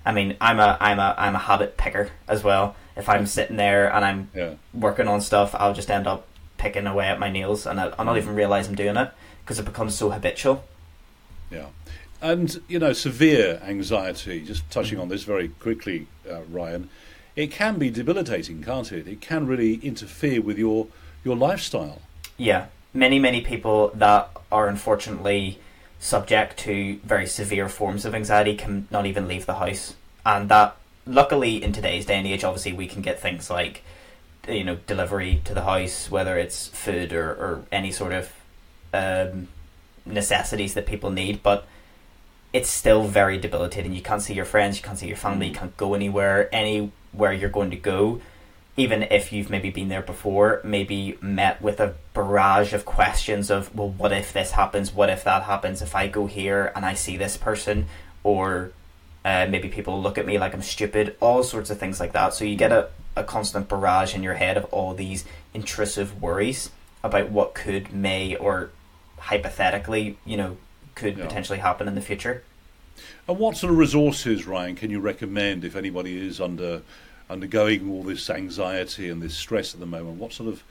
I 0.07 0.13
mean, 0.13 0.37
I'm 0.41 0.61
a 0.61 0.77
I'm 0.81 0.99
a 0.99 1.15
I'm 1.19 1.35
a 1.35 1.39
habit 1.39 1.77
picker 1.77 2.11
as 2.29 2.45
well. 2.45 2.77
If 2.97 3.09
I'm 3.09 3.27
sitting 3.27 3.57
there 3.57 3.93
and 3.93 4.05
I'm 4.05 4.31
yeah. 4.35 4.55
working 4.73 5.09
on 5.09 5.21
stuff, 5.21 5.55
I'll 5.55 5.75
just 5.75 5.91
end 5.91 6.07
up 6.07 6.27
picking 6.59 6.87
away 6.87 7.07
at 7.07 7.19
my 7.19 7.31
nails, 7.31 7.67
and 7.67 7.81
I, 7.81 7.87
will 7.87 8.05
not 8.05 8.15
mm. 8.15 8.19
even 8.19 8.35
realize 8.35 8.69
I'm 8.69 8.75
doing 8.75 8.97
it 8.97 9.11
because 9.43 9.59
it 9.59 9.65
becomes 9.65 9.95
so 9.95 10.11
habitual. 10.11 10.65
Yeah, 11.51 11.67
and 12.23 12.61
you 12.69 12.79
know, 12.79 12.93
severe 12.93 13.61
anxiety. 13.65 14.43
Just 14.43 14.71
touching 14.71 14.95
mm-hmm. 14.95 15.03
on 15.03 15.09
this 15.09 15.25
very 15.25 15.49
quickly, 15.49 16.07
uh, 16.31 16.43
Ryan, 16.51 16.89
it 17.37 17.51
can 17.51 17.79
be 17.79 17.91
debilitating, 17.91 18.63
can't 18.63 18.91
it? 18.93 19.09
It 19.09 19.21
can 19.21 19.47
really 19.47 19.75
interfere 19.77 20.41
with 20.41 20.59
your 20.59 20.89
your 21.25 21.37
lifestyle. 21.37 22.03
Yeah, 22.37 22.67
many, 22.93 23.19
many 23.19 23.41
people 23.41 23.91
that 23.95 24.31
are 24.53 24.69
unfortunately 24.69 25.59
subject 25.99 26.59
to 26.59 26.99
very 27.03 27.27
severe 27.27 27.69
forms 27.69 28.05
of 28.05 28.15
anxiety 28.15 28.55
can 28.55 28.87
not 28.91 29.07
even 29.07 29.27
leave 29.27 29.47
the 29.47 29.55
house. 29.55 29.95
And 30.25 30.49
that, 30.51 30.77
luckily, 31.07 31.63
in 31.63 31.73
today's 31.73 32.07
day 32.07 32.19
and 32.19 32.27
age, 32.27 32.45
obviously, 32.45 32.73
we 32.73 32.87
can 32.87 33.03
get 33.03 33.21
things 33.21 33.51
like, 33.51 33.83
you 34.49 34.65
know, 34.65 34.77
delivery 34.87 35.41
to 35.45 35.55
the 35.55 35.63
house, 35.63 36.11
whether 36.11 36.37
it's 36.37 36.69
food 36.69 37.13
or, 37.13 37.31
or 37.31 37.63
any 37.73 37.91
sort 37.91 38.13
of 38.13 38.33
um, 38.93 39.49
necessities 40.05 40.75
that 40.75 40.87
people 40.87 41.11
need. 41.11 41.43
But 41.43 41.67
it's 42.53 42.69
still 42.71 43.05
very 43.05 43.39
debilitating. 43.39 43.95
You 43.95 44.03
can't 44.03 44.23
see 44.23 44.35
your 44.35 44.45
friends, 44.45 44.77
you 44.77 44.83
can't 44.83 44.99
see 44.99 45.09
your 45.09 45.17
family, 45.17 45.49
you 45.49 45.53
mm. 45.53 45.59
can't 45.59 45.77
go 45.77 45.95
anywhere. 45.95 46.55
Anywhere 47.15 47.33
you're 47.33 47.49
going 47.49 47.71
to 47.71 47.77
go, 47.77 48.21
even 48.77 49.05
if 49.05 49.33
you've 49.33 49.49
maybe 49.49 49.71
been 49.71 49.89
there 49.89 50.03
before, 50.03 50.61
maybe 50.65 51.17
met 51.21 51.63
with 51.63 51.79
a 51.79 51.95
barrage 52.13 52.73
of 52.73 52.85
questions 52.85 53.51
of, 53.51 53.73
well, 53.73 53.89
what 53.89 54.11
if 54.11 54.33
this 54.33 54.51
happens? 54.51 54.93
What 54.93 55.09
if 55.11 55.23
that 55.23 55.45
happens? 55.45 55.81
If 55.81 55.95
I 55.95 56.09
go 56.09 56.27
here 56.27 56.73
and 56.75 56.85
I 56.85 56.95
see 56.95 57.17
this 57.17 57.37
person, 57.37 57.87
or 58.25 58.73
uh, 59.25 59.47
maybe 59.49 59.69
people 59.69 60.03
look 60.03 60.19
at 60.19 60.27
me 60.27 60.39
like 60.39 60.55
I'm 60.55 60.63
stupid, 60.63 61.15
all 61.21 61.45
sorts 61.45 61.71
of 61.71 61.79
things 61.79 62.01
like 62.01 62.13
that. 62.15 62.35
So 62.35 62.45
you 62.45 62.57
get 62.57 62.73
a 62.73 62.89
a 63.17 63.23
constant 63.23 63.69
barrage 63.69 64.13
in 64.13 64.25
your 64.25 64.35
head 64.35 64.57
of 64.57 64.65
all 64.73 64.93
these 64.93 65.25
intrusive 65.55 66.21
worries 66.21 66.71
about 67.05 67.31
what 67.31 67.55
could, 67.55 67.93
may, 67.93 68.35
or 68.35 68.71
hypothetically, 69.19 70.19
you 70.25 70.37
know, 70.37 70.57
could 70.97 71.17
Yeah. 71.17 71.25
potentially 71.27 71.61
happen 71.61 71.87
in 71.87 71.95
the 71.95 72.01
future. 72.01 72.43
And 73.29 73.39
what 73.39 73.57
sort 73.57 73.71
of 73.73 73.79
resources, 73.79 74.49
Ryan, 74.49 74.75
can 74.75 74.91
you 74.91 74.99
recommend 74.99 75.65
if 75.65 75.77
anybody 75.77 76.27
is 76.27 76.41
under 76.41 76.83
undergoing 77.31 77.91
all 77.91 78.03
this 78.03 78.29
anxiety 78.31 79.09
and 79.09 79.23
this 79.23 79.35
stress 79.35 79.75
at 79.75 79.81
the 79.81 79.87
moment? 79.87 80.19
What 80.19 80.33
sort 80.33 80.49
of 80.49 80.63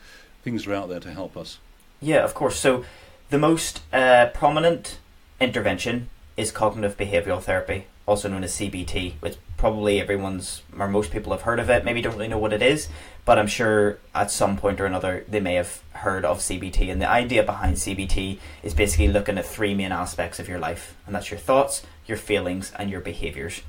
things 0.44 0.68
are 0.68 0.74
out 0.74 0.90
there 0.90 1.00
to 1.00 1.12
help 1.12 1.36
us? 1.38 1.60
Yeah, 2.02 2.24
of 2.24 2.34
course. 2.34 2.60
So 2.60 2.84
the 3.30 3.40
most 3.40 3.82
uh, 3.92 4.28
prominent 4.34 5.00
intervention 5.40 6.10
is 6.36 6.52
cognitive 6.52 6.98
behavioral 6.98 7.42
therapy, 7.42 7.86
also 8.06 8.28
known 8.28 8.44
as 8.44 8.54
CBT, 8.54 9.14
which 9.22 9.38
probably 9.58 10.02
everyone's 10.02 10.62
or 10.78 10.88
most 10.88 11.12
people 11.12 11.32
have 11.32 11.44
heard 11.44 11.60
of 11.60 11.70
it. 11.70 11.86
Maybe 11.86 12.02
don't 12.02 12.14
really 12.14 12.28
know 12.28 12.38
what 12.38 12.52
it 12.52 12.62
is, 12.62 12.90
but 13.24 13.40
I'm 13.40 13.48
sure 13.48 14.00
at 14.14 14.30
some 14.32 14.58
point 14.58 14.82
or 14.82 14.86
another 14.86 15.26
they 15.30 15.40
may 15.40 15.56
have 15.56 15.82
heard 15.94 16.26
of 16.26 16.40
CBT. 16.40 16.92
And 16.92 17.02
the 17.02 17.10
idea 17.10 17.44
behind 17.44 17.78
CBT 17.78 18.40
is 18.62 18.74
basically 18.74 19.08
looking 19.08 19.38
at 19.38 19.46
three 19.46 19.74
main 19.74 19.92
aspects 19.92 20.40
of 20.40 20.50
your 20.50 20.60
life, 20.60 20.96
and 21.06 21.16
that's 21.16 21.32
your 21.32 21.40
thoughts, 21.40 21.84
your 22.06 22.18
feelings, 22.18 22.74
and 22.78 22.90
your 22.90 23.00
behaviors. 23.00 23.62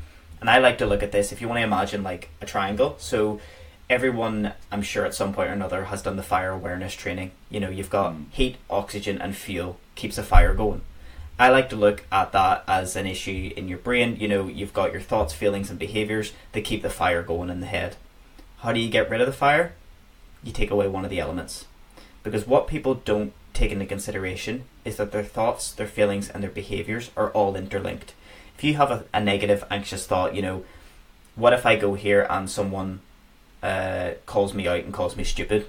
And 0.45 0.51
I 0.51 0.59
like 0.59 0.77
to 0.77 0.87
look 0.87 1.03
at 1.03 1.11
this 1.11 1.33
if 1.33 1.41
you 1.41 1.49
want 1.49 1.61
to 1.61 1.65
imagine 1.65 2.03
like 2.03 2.29
a 2.43 2.45
triangle. 2.45 2.97
So 2.99 3.41
everyone, 3.89 4.53
I'm 4.71 4.83
sure 4.83 5.07
at 5.07 5.15
some 5.15 5.33
point 5.33 5.49
or 5.49 5.55
another, 5.55 5.85
has 5.85 6.03
done 6.03 6.17
the 6.17 6.23
fire 6.23 6.51
awareness 6.51 6.93
training. 6.93 7.31
You 7.49 7.61
know, 7.61 7.71
you've 7.71 7.89
got 7.89 8.13
Mm. 8.13 8.25
heat, 8.31 8.57
oxygen, 8.69 9.23
and 9.23 9.35
fuel 9.35 9.79
keeps 9.95 10.19
a 10.19 10.23
fire 10.23 10.53
going. 10.53 10.83
I 11.39 11.49
like 11.49 11.71
to 11.71 11.77
look 11.77 12.05
at 12.13 12.33
that 12.33 12.63
as 12.69 12.95
an 12.95 13.07
issue 13.07 13.55
in 13.57 13.69
your 13.69 13.79
brain. 13.79 14.19
You 14.21 14.29
know, 14.29 14.47
you've 14.47 14.75
got 14.75 14.93
your 14.93 15.01
thoughts, 15.01 15.33
feelings, 15.33 15.71
and 15.71 15.79
behaviors 15.79 16.35
that 16.53 16.65
keep 16.65 16.83
the 16.83 16.91
fire 16.91 17.23
going 17.23 17.49
in 17.49 17.61
the 17.61 17.67
head. 17.67 17.97
How 18.59 18.75
do 18.75 18.81
you 18.81 18.91
get 18.91 19.09
rid 19.09 19.23
of 19.23 19.27
the 19.27 19.33
fire? 19.33 19.73
You 20.43 20.53
take 20.53 20.71
away 20.71 20.89
one 20.89 21.05
of 21.05 21.11
the 21.11 21.21
elements. 21.21 21.65
Because 22.23 22.47
what 22.47 22.69
people 22.69 22.97
don't 22.97 23.33
take 23.55 23.73
into 23.73 23.87
consideration 23.87 24.65
is 24.85 24.97
that 24.99 25.11
their 25.11 25.25
thoughts, 25.25 25.73
their 25.73 25.87
feelings, 25.87 26.29
and 26.29 26.43
their 26.43 26.51
behaviors 26.51 27.11
are 27.17 27.31
all 27.31 27.57
interlinked. 27.57 28.13
If 28.65 28.69
you 28.69 28.77
have 28.77 28.91
a, 28.91 29.05
a 29.13 29.21
negative, 29.21 29.63
anxious 29.71 30.07
thought, 30.07 30.35
you 30.35 30.41
know, 30.41 30.65
what 31.37 31.53
if 31.53 31.67
I 31.67 31.77
go 31.77 31.93
here 31.93 32.27
and 32.31 32.49
someone 32.49 33.01
uh, 33.63 34.13
calls 34.25 34.55
me 34.55 34.67
out 34.67 34.85
and 34.85 34.91
calls 34.91 35.19
me 35.19 35.25
stupid? 35.25 35.67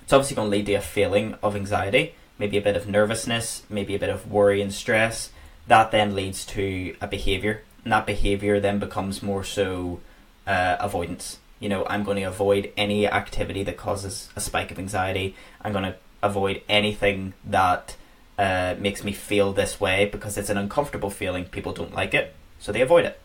It's 0.00 0.10
obviously 0.10 0.34
going 0.34 0.50
to 0.50 0.56
lead 0.56 0.64
to 0.64 0.72
a 0.72 0.80
feeling 0.80 1.36
of 1.42 1.54
anxiety, 1.54 2.14
maybe 2.38 2.56
a 2.56 2.62
bit 2.62 2.74
of 2.74 2.88
nervousness, 2.88 3.64
maybe 3.68 3.94
a 3.94 3.98
bit 3.98 4.08
of 4.08 4.32
worry 4.32 4.62
and 4.62 4.72
stress. 4.72 5.28
That 5.66 5.90
then 5.90 6.14
leads 6.14 6.46
to 6.46 6.96
a 7.02 7.06
behavior, 7.06 7.64
and 7.84 7.92
that 7.92 8.06
behavior 8.06 8.60
then 8.60 8.78
becomes 8.78 9.22
more 9.22 9.44
so 9.44 10.00
uh, 10.46 10.78
avoidance. 10.80 11.38
You 11.58 11.68
know, 11.68 11.84
I'm 11.86 12.02
going 12.02 12.16
to 12.16 12.22
avoid 12.22 12.72
any 12.78 13.06
activity 13.06 13.62
that 13.64 13.76
causes 13.76 14.30
a 14.34 14.40
spike 14.40 14.70
of 14.70 14.78
anxiety. 14.78 15.36
I'm 15.60 15.72
going 15.72 15.84
to 15.84 15.96
avoid 16.22 16.62
anything 16.66 17.34
that 17.44 17.96
uh, 18.40 18.74
makes 18.78 19.04
me 19.04 19.12
feel 19.12 19.52
this 19.52 19.78
way 19.78 20.06
because 20.06 20.38
it's 20.38 20.48
an 20.48 20.56
uncomfortable 20.56 21.10
feeling. 21.10 21.44
People 21.44 21.74
don't 21.74 21.94
like 21.94 22.14
it, 22.14 22.34
so 22.58 22.72
they 22.72 22.80
avoid 22.80 23.04
it. 23.04 23.20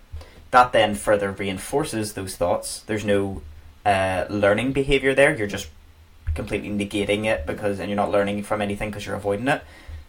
That 0.51 0.74
then 0.74 0.93
further 0.93 1.31
reinforces 1.31 2.13
those 2.13 2.36
thoughts. 2.36 2.81
There's 2.81 3.05
no 3.05 3.41
uh, 3.86 4.25
learning 4.29 4.74
behavior 4.74 5.15
there. 5.15 5.34
You're 5.34 5.48
just 5.48 5.69
completely 6.34 6.69
negating 6.69 7.24
it 7.24 7.45
because, 7.45 7.79
and 7.79 7.88
you're 7.89 7.95
not 7.95 8.12
learning 8.12 8.43
from 8.43 8.62
anything 8.62 8.89
because 8.89 9.05
you're 9.05 9.15
avoiding 9.15 9.48
it, 9.48 9.63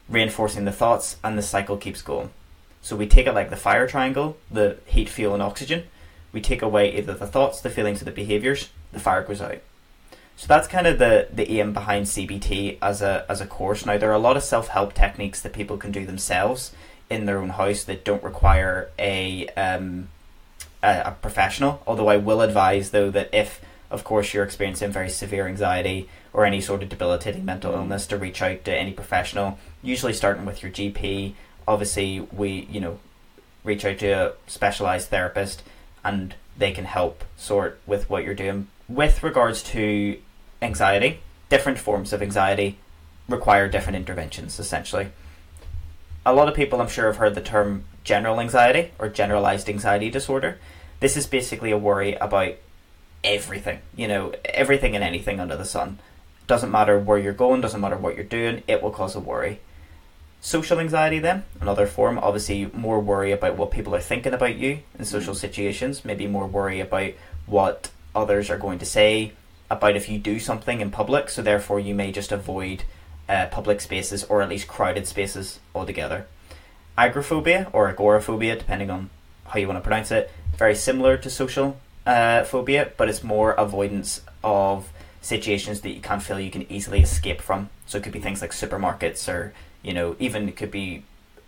reinforcing 0.09 0.65
the 0.65 0.73
thoughts, 0.73 1.19
and 1.23 1.39
the 1.39 1.43
cycle 1.43 1.77
keeps 1.77 2.03
going. 2.03 2.31
So 2.83 2.97
we 2.97 3.07
take 3.07 3.29
it 3.29 3.33
like 3.33 3.51
the 3.51 3.57
fire 3.57 3.87
triangle: 3.87 4.37
the 4.51 4.79
heat, 4.87 5.09
fuel, 5.09 5.35
and 5.35 5.43
oxygen. 5.43 5.85
We 6.33 6.41
take 6.41 6.63
away 6.63 6.97
either 6.99 7.15
the 7.15 7.29
thoughts, 7.29 7.61
the 7.61 7.71
feelings, 7.71 8.03
or 8.03 8.07
the 8.07 8.11
behaviors. 8.11 8.71
The 8.91 8.99
fire 8.99 9.23
goes 9.23 9.41
out. 9.41 9.61
So 10.37 10.47
that's 10.47 10.69
kind 10.69 10.87
of 10.87 10.99
the, 10.99 11.29
the 11.33 11.51
aim 11.59 11.73
behind 11.73 12.07
CBT 12.07 12.77
as 12.83 13.01
a 13.01 13.25
as 13.29 13.41
a 13.41 13.47
course. 13.47 13.87
Now 13.87 13.97
there 13.97 14.11
are 14.11 14.15
a 14.15 14.19
lot 14.19 14.37
of 14.37 14.43
self 14.45 14.69
help 14.69 14.93
techniques 14.95 15.41
that 15.41 15.53
people 15.55 15.77
can 15.79 15.93
do 15.93 16.05
themselves 16.05 16.73
in 17.09 17.25
their 17.25 17.39
own 17.39 17.51
house 17.51 17.85
that 17.85 18.05
don't 18.05 18.23
require 18.23 18.91
a 18.99 19.49
um, 19.57 20.09
a, 20.83 21.01
a 21.07 21.17
professional. 21.23 21.83
Although 21.87 22.09
I 22.09 22.19
will 22.19 22.43
advise 22.43 22.91
though 22.91 23.11
that 23.11 23.31
if 23.33 23.61
of 23.91 24.05
course 24.05 24.35
you're 24.35 24.45
experiencing 24.45 24.91
very 24.91 25.09
severe 25.09 25.47
anxiety 25.47 26.09
or 26.35 26.45
any 26.45 26.61
sort 26.61 26.83
of 26.83 26.91
debilitating 26.91 27.45
mental 27.45 27.73
Mm. 27.73 27.77
illness 27.77 28.07
to 28.09 28.19
reach 28.19 28.43
out 28.43 28.65
to 28.67 28.77
any 28.77 28.93
professional. 28.93 29.59
Usually 29.83 30.13
starting 30.13 30.45
with 30.45 30.63
your 30.63 30.71
GP. 30.71 31.33
Obviously 31.67 32.21
we 32.21 32.69
you 32.71 32.81
know 32.81 32.99
reach 33.65 33.87
out 33.87 33.99
to 34.01 34.11
a 34.11 34.33
specialized 34.47 35.09
therapist 35.09 35.63
and 36.05 36.35
they 36.59 36.73
can 36.73 36.85
help 36.85 37.25
sort 37.39 37.81
with 37.87 38.11
what 38.11 38.23
you're 38.23 38.35
doing. 38.35 38.69
With 38.89 39.23
regards 39.23 39.63
to 39.65 40.19
anxiety, 40.63 41.21
different 41.49 41.79
forms 41.79 42.13
of 42.13 42.23
anxiety 42.23 42.79
require 43.29 43.69
different 43.69 43.97
interventions 43.97 44.59
essentially. 44.59 45.09
A 46.25 46.35
lot 46.35 46.49
of 46.49 46.55
people 46.55 46.81
I'm 46.81 46.89
sure 46.89 47.07
have 47.07 47.17
heard 47.17 47.35
the 47.35 47.41
term 47.41 47.85
general 48.05 48.41
anxiety 48.41 48.93
or 48.99 49.09
generalized 49.09 49.69
anxiety 49.69 50.11
disorder. 50.11 50.59
This 51.01 51.17
is 51.17 51.27
basically 51.27 51.71
a 51.71 51.79
worry 51.79 52.15
about 52.15 52.55
everything, 53.23 53.81
you 53.95 54.09
know, 54.09 54.33
everything 54.45 54.95
and 54.95 55.05
anything 55.05 55.41
under 55.41 55.57
the 55.57 55.65
sun. 55.65 55.99
Doesn't 56.47 56.71
matter 56.71 56.99
where 56.99 57.19
you're 57.19 57.33
going, 57.33 57.61
doesn't 57.61 57.81
matter 57.81 57.97
what 57.97 58.15
you're 58.15 58.25
doing, 58.25 58.63
it 58.67 58.83
will 58.83 58.91
cause 58.91 59.17
a 59.17 59.21
worry. 59.21 59.61
Social 60.41 60.79
anxiety, 60.79 61.19
then, 61.19 61.43
another 61.61 61.87
form, 61.87 62.19
obviously 62.19 62.71
more 62.73 63.01
worry 63.01 63.33
about 63.33 63.57
what 63.57 63.73
people 63.73 63.95
are 63.97 64.01
thinking 64.01 64.33
about 64.33 64.55
you 64.57 64.81
in 64.97 65.05
social 65.05 65.35
mm. 65.35 65.39
situations, 65.39 66.05
maybe 66.05 66.27
more 66.29 66.47
worry 66.47 66.79
about 66.79 67.13
what 67.47 67.91
others 68.15 68.49
are 68.49 68.59
going 68.59 68.79
to 68.79 68.87
say, 68.87 69.33
about 69.71 69.97
if 69.97 70.09
you 70.09 70.19
do 70.19 70.39
something 70.39 70.81
in 70.81 70.91
public, 70.91 71.29
so 71.29 71.43
therefore 71.43 71.81
you 71.81 71.95
may 71.95 72.13
just 72.13 72.33
avoid 72.33 72.85
uh, 73.29 73.47
public 73.47 73.81
spaces 73.81 74.25
or 74.25 74.43
at 74.43 74.49
least 74.49 74.69
crowded 74.69 75.07
spaces 75.07 75.59
altogether. 75.75 76.27
Agoraphobia 76.97 77.69
or 77.73 77.89
agoraphobia, 77.89 78.57
depending 78.57 78.91
on 78.91 79.11
how 79.49 79.59
you 79.59 79.67
want 79.67 79.77
to 79.77 79.83
pronounce 79.83 80.11
it, 80.11 80.31
very 80.57 80.75
similar 80.75 81.17
to 81.17 81.29
social 81.29 81.77
uh, 82.07 82.45
phobia, 82.45 82.93
but 82.97 83.09
it's 83.09 83.23
more 83.23 83.53
avoidance 83.53 84.23
of 84.43 84.89
situations 85.21 85.81
that 85.81 85.91
you 85.91 86.01
can't 86.01 86.23
feel 86.23 86.39
you 86.39 86.51
can 86.51 86.71
easily 86.71 87.01
escape 87.01 87.41
from. 87.41 87.69
So 87.87 87.99
it 87.99 88.05
could 88.05 88.13
be 88.13 88.21
things 88.21 88.41
like 88.41 88.53
supermarkets, 88.53 89.33
or 89.33 89.53
you 89.83 89.93
know, 89.93 90.17
even 90.19 90.49
it 90.49 90.57
could 90.57 90.71
be 90.71 91.03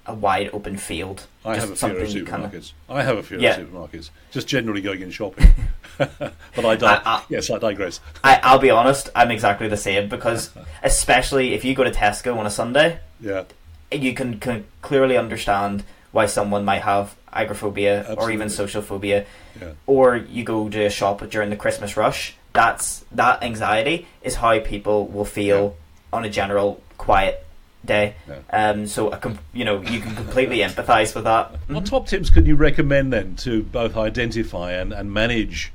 a 0.09 0.15
wide 0.15 0.51
open 0.53 0.77
field. 0.77 1.27
I 1.45 1.57
have 1.57 1.71
a 1.71 1.77
fear 1.77 1.99
of 2.01 2.09
you 2.11 2.25
kinda- 2.25 2.49
supermarkets. 2.49 2.73
I 2.89 3.03
have 3.03 3.19
a 3.19 3.23
fear 3.23 3.39
Yeah. 3.41 3.57
of 3.59 3.69
supermarkets. 3.69 4.11
Just 4.31 4.49
generally 4.49 4.81
going 4.81 5.03
in 5.03 5.11
shopping. 5.11 5.53
but 5.99 6.65
I, 6.65 6.77
di- 6.77 6.87
I- 6.87 7.03
I- 7.05 7.25
yes, 7.29 7.51
I 7.51 7.59
digress. 7.59 8.01
I, 8.25 8.41
I'll 8.43 8.59
be 8.59 8.71
honest, 8.71 9.11
I'm 9.15 9.31
exactly 9.31 9.69
the 9.69 9.77
same 9.77 10.09
because, 10.09 10.51
especially 10.83 11.55
if 11.55 11.65
you 11.65 11.75
go 11.75 11.85
to 11.85 11.91
Tesco 11.91 12.37
on 12.37 12.47
a 12.47 12.51
Sunday, 12.51 13.01
Yeah, 13.21 13.45
you 13.93 14.15
can, 14.15 14.39
can 14.41 14.65
clearly 14.83 15.17
understand 15.17 15.85
why 16.13 16.27
someone 16.27 16.65
might 16.65 16.83
have 16.83 17.15
agoraphobia 17.33 18.15
or 18.19 18.31
even 18.31 18.49
social 18.49 18.81
phobia. 18.83 19.27
yeah. 19.61 19.73
Or 19.87 20.17
you 20.17 20.45
go 20.45 20.69
to 20.69 20.85
a 20.87 20.91
shop 20.91 21.29
during 21.31 21.51
the 21.51 21.57
Christmas 21.57 21.97
rush. 21.97 22.35
That's 22.55 23.05
that 23.13 23.43
anxiety 23.43 24.07
is 24.23 24.37
how 24.37 24.59
people 24.61 25.07
will 25.07 25.27
feel 25.27 25.77
on 26.13 26.25
a 26.25 26.31
general 26.31 26.81
quiet 26.97 27.45
day. 27.85 28.15
Yeah. 28.29 28.41
Um, 28.53 28.87
so 28.87 29.11
a 29.11 29.17
com- 29.17 29.39
you 29.53 29.65
know 29.65 29.81
you 29.81 30.01
can 30.01 30.15
completely 30.15 30.59
empathise 30.59 31.15
with 31.15 31.25
that. 31.25 31.55
What 31.69 31.87
top 31.87 32.07
tips 32.07 32.31
can 32.31 32.47
you 32.47 32.57
recommend 32.57 33.13
then 33.13 33.37
to 33.37 33.63
both 33.63 33.97
identify 33.97 34.73
and, 34.73 34.93
and 34.93 35.13
manage 35.13 35.73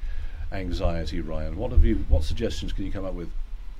anxiety, 0.52 1.22
Ryan? 1.22 1.58
What 1.58 1.72
have 1.72 1.86
you? 1.86 2.06
What 2.10 2.24
suggestions 2.24 2.74
can 2.74 2.86
you 2.86 2.92
come 2.92 3.06
up 3.06 3.14
with? 3.14 3.30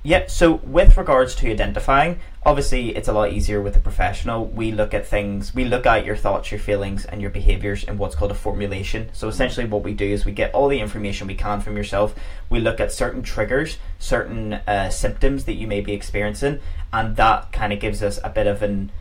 Yeah, 0.06 0.26
so 0.26 0.56
with 0.56 0.98
regards 0.98 1.34
to 1.36 1.50
identifying, 1.50 2.20
obviously 2.44 2.94
it's 2.94 3.08
a 3.08 3.12
lot 3.14 3.32
easier 3.32 3.62
with 3.62 3.74
a 3.74 3.80
professional. 3.80 4.44
We 4.44 4.70
look 4.70 4.92
at 4.92 5.06
things, 5.06 5.54
we 5.54 5.64
look 5.64 5.86
at 5.86 6.04
your 6.04 6.14
thoughts, 6.14 6.50
your 6.50 6.60
feelings, 6.60 7.06
and 7.06 7.22
your 7.22 7.30
behaviors 7.30 7.84
in 7.84 7.96
what's 7.96 8.14
called 8.14 8.30
a 8.30 8.34
formulation. 8.34 9.08
So 9.14 9.28
essentially, 9.28 9.64
what 9.64 9.82
we 9.82 9.94
do 9.94 10.04
is 10.04 10.26
we 10.26 10.32
get 10.32 10.52
all 10.52 10.68
the 10.68 10.78
information 10.78 11.26
we 11.26 11.34
can 11.34 11.62
from 11.62 11.74
yourself. 11.78 12.14
We 12.50 12.60
look 12.60 12.80
at 12.80 12.92
certain 12.92 13.22
triggers, 13.22 13.78
certain 13.98 14.52
uh, 14.52 14.90
symptoms 14.90 15.46
that 15.46 15.54
you 15.54 15.66
may 15.66 15.80
be 15.80 15.94
experiencing, 15.94 16.60
and 16.92 17.16
that 17.16 17.50
kind 17.50 17.72
of 17.72 17.80
gives 17.80 18.02
us 18.02 18.20
a 18.22 18.28
bit 18.28 18.46
of 18.46 18.62
an 18.62 18.92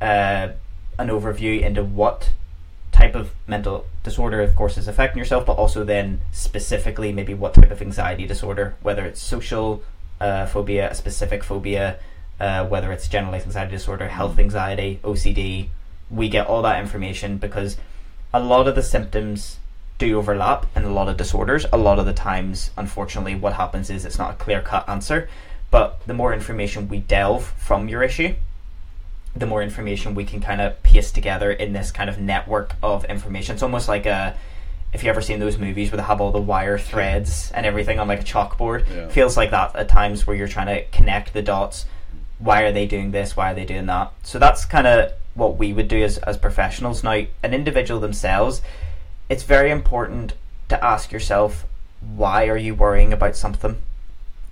uh, 0.00 0.48
an 0.98 1.08
overview 1.10 1.62
into 1.62 1.84
what 1.84 2.30
type 2.90 3.14
of 3.14 3.30
mental 3.46 3.86
disorder, 4.02 4.42
of 4.42 4.56
course, 4.56 4.76
is 4.76 4.88
affecting 4.88 5.20
yourself, 5.20 5.46
but 5.46 5.52
also 5.52 5.84
then 5.84 6.22
specifically 6.32 7.12
maybe 7.12 7.34
what 7.34 7.54
type 7.54 7.70
of 7.70 7.80
anxiety 7.80 8.26
disorder, 8.26 8.74
whether 8.82 9.04
it's 9.04 9.22
social 9.22 9.84
uh, 10.20 10.46
phobia, 10.46 10.90
a 10.90 10.94
specific 10.94 11.42
phobia, 11.42 11.98
uh, 12.38 12.66
whether 12.66 12.92
it's 12.92 13.08
generalized 13.08 13.46
anxiety 13.46 13.72
disorder, 13.72 14.08
health 14.08 14.38
anxiety, 14.38 15.00
OCD. 15.02 15.68
We 16.10 16.28
get 16.28 16.46
all 16.46 16.62
that 16.62 16.80
information 16.80 17.38
because 17.38 17.76
a 18.32 18.40
lot 18.40 18.68
of 18.68 18.74
the 18.74 18.82
symptoms 18.82 19.58
do 19.98 20.18
overlap 20.18 20.66
in 20.76 20.84
a 20.84 20.92
lot 20.92 21.08
of 21.08 21.16
disorders. 21.16 21.66
A 21.72 21.76
lot 21.76 21.98
of 21.98 22.06
the 22.06 22.12
times, 22.12 22.70
unfortunately, 22.76 23.34
what 23.34 23.52
happens 23.52 23.90
is 23.90 24.04
it's 24.04 24.18
not 24.18 24.32
a 24.32 24.36
clear 24.36 24.60
cut 24.60 24.88
answer. 24.88 25.28
But 25.70 26.00
the 26.06 26.14
more 26.14 26.34
information 26.34 26.88
we 26.88 26.98
delve 26.98 27.44
from 27.44 27.88
your 27.88 28.02
issue, 28.02 28.34
the 29.36 29.46
more 29.46 29.62
information 29.62 30.14
we 30.14 30.24
can 30.24 30.40
kind 30.40 30.60
of 30.60 30.82
piece 30.82 31.12
together 31.12 31.52
in 31.52 31.72
this 31.72 31.92
kind 31.92 32.10
of 32.10 32.18
network 32.18 32.74
of 32.82 33.04
information. 33.04 33.54
It's 33.54 33.62
almost 33.62 33.88
like 33.88 34.06
a 34.06 34.36
if 34.92 35.04
you 35.04 35.10
ever 35.10 35.20
seen 35.20 35.38
those 35.38 35.56
movies 35.58 35.90
where 35.90 35.96
they 35.98 36.02
have 36.02 36.20
all 36.20 36.32
the 36.32 36.40
wire 36.40 36.78
threads 36.78 37.50
and 37.54 37.64
everything 37.64 37.98
on 37.98 38.08
like 38.08 38.20
a 38.20 38.24
chalkboard, 38.24 38.84
Yeah. 38.88 39.08
feels 39.08 39.36
like 39.36 39.50
that 39.52 39.76
at 39.76 39.88
times 39.88 40.26
where 40.26 40.34
you're 40.36 40.48
trying 40.48 40.66
to 40.66 40.84
connect 40.96 41.32
the 41.32 41.42
dots. 41.42 41.86
Why 42.38 42.62
are 42.62 42.72
they 42.72 42.86
doing 42.86 43.10
this? 43.12 43.36
Why 43.36 43.52
are 43.52 43.54
they 43.54 43.64
doing 43.64 43.86
that? 43.86 44.12
So 44.22 44.38
that's 44.38 44.64
kind 44.64 44.86
of 44.86 45.12
what 45.34 45.56
we 45.56 45.72
would 45.72 45.88
do 45.88 46.02
as, 46.02 46.18
as 46.18 46.36
professionals. 46.36 47.04
Now, 47.04 47.22
an 47.42 47.54
individual 47.54 48.00
themselves, 48.00 48.62
it's 49.28 49.44
very 49.44 49.70
important 49.70 50.32
to 50.68 50.84
ask 50.84 51.12
yourself, 51.12 51.66
why 52.16 52.48
are 52.48 52.56
you 52.56 52.74
worrying 52.74 53.12
about 53.12 53.36
something? 53.36 53.76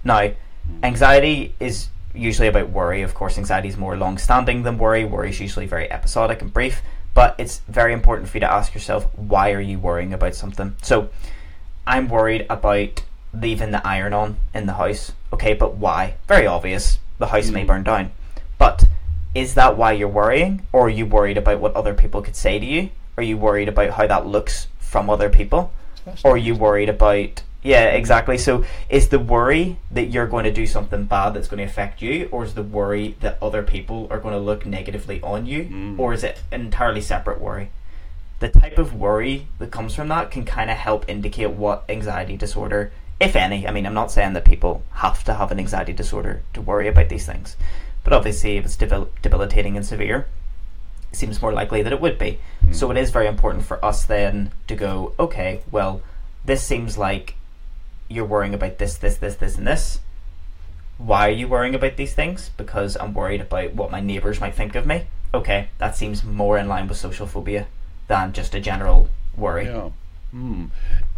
Now, 0.04 0.28
hmm. 0.28 0.85
anxiety 0.85 1.54
is 1.59 1.88
usually 2.14 2.49
about 2.49 2.71
worry. 2.71 3.02
Of 3.02 3.14
course, 3.14 3.38
anxiety 3.38 3.68
is 3.68 3.76
more 3.76 3.97
long 3.97 4.18
standing 4.18 4.62
than 4.62 4.78
worry. 4.78 5.04
Worry 5.04 5.30
is 5.30 5.40
usually 5.40 5.66
very 5.66 5.90
episodic 5.90 6.42
and 6.42 6.52
brief. 6.52 6.83
But 7.19 7.35
it's 7.37 7.63
very 7.67 7.93
important 7.93 8.29
for 8.29 8.37
you 8.37 8.43
to 8.43 8.53
ask 8.53 8.75
yourself, 8.75 9.09
why 9.17 9.51
are 9.51 9.61
you 9.61 9.81
worrying 9.81 10.15
about 10.15 10.37
something? 10.37 10.77
So, 10.83 11.09
I'm 11.85 12.09
worried 12.09 12.47
about 12.49 13.03
leaving 13.35 13.73
the 13.73 13.85
iron 13.85 14.13
on 14.13 14.37
in 14.55 14.67
the 14.67 14.75
house. 14.75 15.11
Okay, 15.33 15.55
but 15.55 15.75
why? 15.75 16.15
Very 16.29 16.47
obvious. 16.47 17.01
The 17.19 17.27
house 17.27 17.51
may 17.51 17.65
Mm. 17.65 17.67
burn 17.67 17.83
down. 17.83 18.13
But 18.57 18.85
is 19.35 19.55
that 19.55 19.77
why 19.77 19.95
you're 19.95 20.07
worrying? 20.07 20.63
Or 20.73 20.87
are 20.87 20.89
you 20.89 21.07
worried 21.07 21.37
about 21.37 21.59
what 21.59 21.75
other 21.75 21.93
people 21.93 22.23
could 22.23 22.37
say 22.37 22.61
to 22.61 22.65
you? 22.65 22.91
Are 23.17 23.25
you 23.25 23.37
worried 23.37 23.69
about 23.69 23.91
how 23.95 24.07
that 24.07 24.27
looks 24.29 24.69
from 24.79 25.11
other 25.11 25.29
people? 25.29 25.73
That's 26.05 26.25
or 26.25 26.35
are 26.35 26.37
you 26.37 26.55
worried 26.55 26.89
about 26.89 27.43
yeah 27.62 27.85
exactly. 27.87 28.38
So 28.38 28.65
is 28.88 29.09
the 29.09 29.19
worry 29.19 29.77
that 29.91 30.07
you're 30.11 30.27
going 30.27 30.45
to 30.45 30.53
do 30.53 30.67
something 30.67 31.05
bad 31.05 31.35
that's 31.35 31.49
going 31.49 31.59
to 31.59 31.65
affect 31.65 32.00
you 32.03 32.29
or 32.31 32.45
is 32.45 32.55
the 32.55 32.62
worry 32.62 33.17
that 33.21 33.38
other 33.43 33.62
people 33.62 34.07
are 34.11 34.19
going 34.21 34.35
to 34.35 34.41
look 34.41 34.65
negatively 34.67 35.21
on 35.23 35.47
you 35.47 35.65
Mm. 35.65 35.99
or 35.99 36.12
is 36.15 36.23
it 36.25 36.41
an 36.53 36.61
entirely 36.61 37.00
separate 37.00 37.41
worry? 37.41 37.71
The 38.41 38.49
type 38.49 38.79
of 38.79 38.95
worry 38.95 39.49
that 39.59 39.73
comes 39.73 39.95
from 39.97 40.07
that 40.09 40.31
can 40.31 40.45
kind 40.45 40.71
of 40.71 40.77
help 40.77 41.09
indicate 41.09 41.50
what 41.50 41.85
anxiety 41.88 42.37
disorder 42.37 42.93
if 43.19 43.35
any 43.35 43.67
i 43.67 43.73
mean 43.73 43.85
i'm 43.85 43.95
not 43.95 44.12
saying 44.12 44.33
that 44.35 44.45
people 44.45 44.85
have 44.93 45.25
to 45.25 45.35
have 45.35 45.50
an 45.50 45.59
anxiety 45.59 45.93
disorder 45.93 46.41
to 46.53 46.61
worry 46.61 46.87
about 46.87 47.09
these 47.09 47.27
things 47.27 47.57
but 48.05 48.12
obviously 48.12 48.57
if 48.57 48.65
it's 48.65 48.77
debil- 48.77 49.09
debilitating 49.23 49.77
and 49.77 49.85
severe 49.85 50.29
it 51.11 51.17
seems 51.17 51.43
more 51.43 51.53
likely 51.53 51.83
that 51.83 51.93
it 51.93 52.00
would 52.00 52.19
be. 52.19 52.38
So 52.71 52.91
it 52.93 52.97
is 52.99 53.11
very 53.11 53.27
important 53.27 53.65
for 53.65 53.83
us 53.85 54.05
then 54.05 54.53
to 54.67 54.75
go, 54.77 55.15
okay, 55.19 55.62
well, 55.71 56.03
this 56.45 56.62
seems 56.62 56.99
like 56.99 57.35
you're 58.09 58.25
worrying 58.25 58.55
about 58.55 58.79
this, 58.79 58.97
this, 58.97 59.17
this, 59.17 59.37
this, 59.37 59.57
and 59.57 59.67
this. 59.67 60.00
Why 60.97 61.29
are 61.29 61.33
you 61.33 61.47
worrying 61.49 61.75
about 61.75 61.97
these 61.97 62.15
things? 62.15 62.50
Because 62.57 62.97
I'm 62.97 63.15
worried 63.15 63.41
about 63.41 63.75
what 63.75 63.91
my 63.91 64.00
neighbours 64.00 64.41
might 64.41 64.55
think 64.55 64.75
of 64.75 64.87
me. 64.87 65.07
Okay, 65.33 65.69
that 65.79 65.95
seems 65.97 66.25
more 66.25 66.59
in 66.59 66.69
line 66.69 66.88
with 66.88 66.97
social 66.97 67.27
phobia 67.27 67.67
than 68.09 68.33
just 68.33 68.55
a 68.55 68.61
general 68.61 69.09
worry. 69.37 69.67
Yeah. 69.67 69.91
Hmm. 70.33 70.67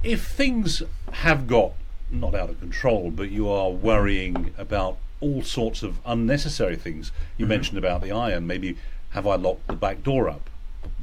If 0.03 0.27
things 0.27 0.83
have 1.13 1.47
got 1.47 1.73
not 2.11 2.35
out 2.35 2.51
of 2.51 2.59
control, 2.59 3.11
but 3.11 3.31
you 3.31 3.49
are 3.49 3.71
worrying 3.71 4.53
about 4.59 4.99
all 5.21 5.43
sorts 5.43 5.83
of 5.83 5.99
unnecessary 6.05 6.77
things. 6.77 7.13
You 7.37 7.45
Mm-hmm. 7.45 7.51
mentioned 7.51 7.79
about 7.79 8.03
the 8.03 8.11
iron. 8.11 8.47
Maybe 8.47 8.77
have 9.11 9.27
I 9.27 9.37
locked 9.37 9.67
the 9.69 9.75
back 9.75 10.03
door 10.03 10.29
up 10.29 10.49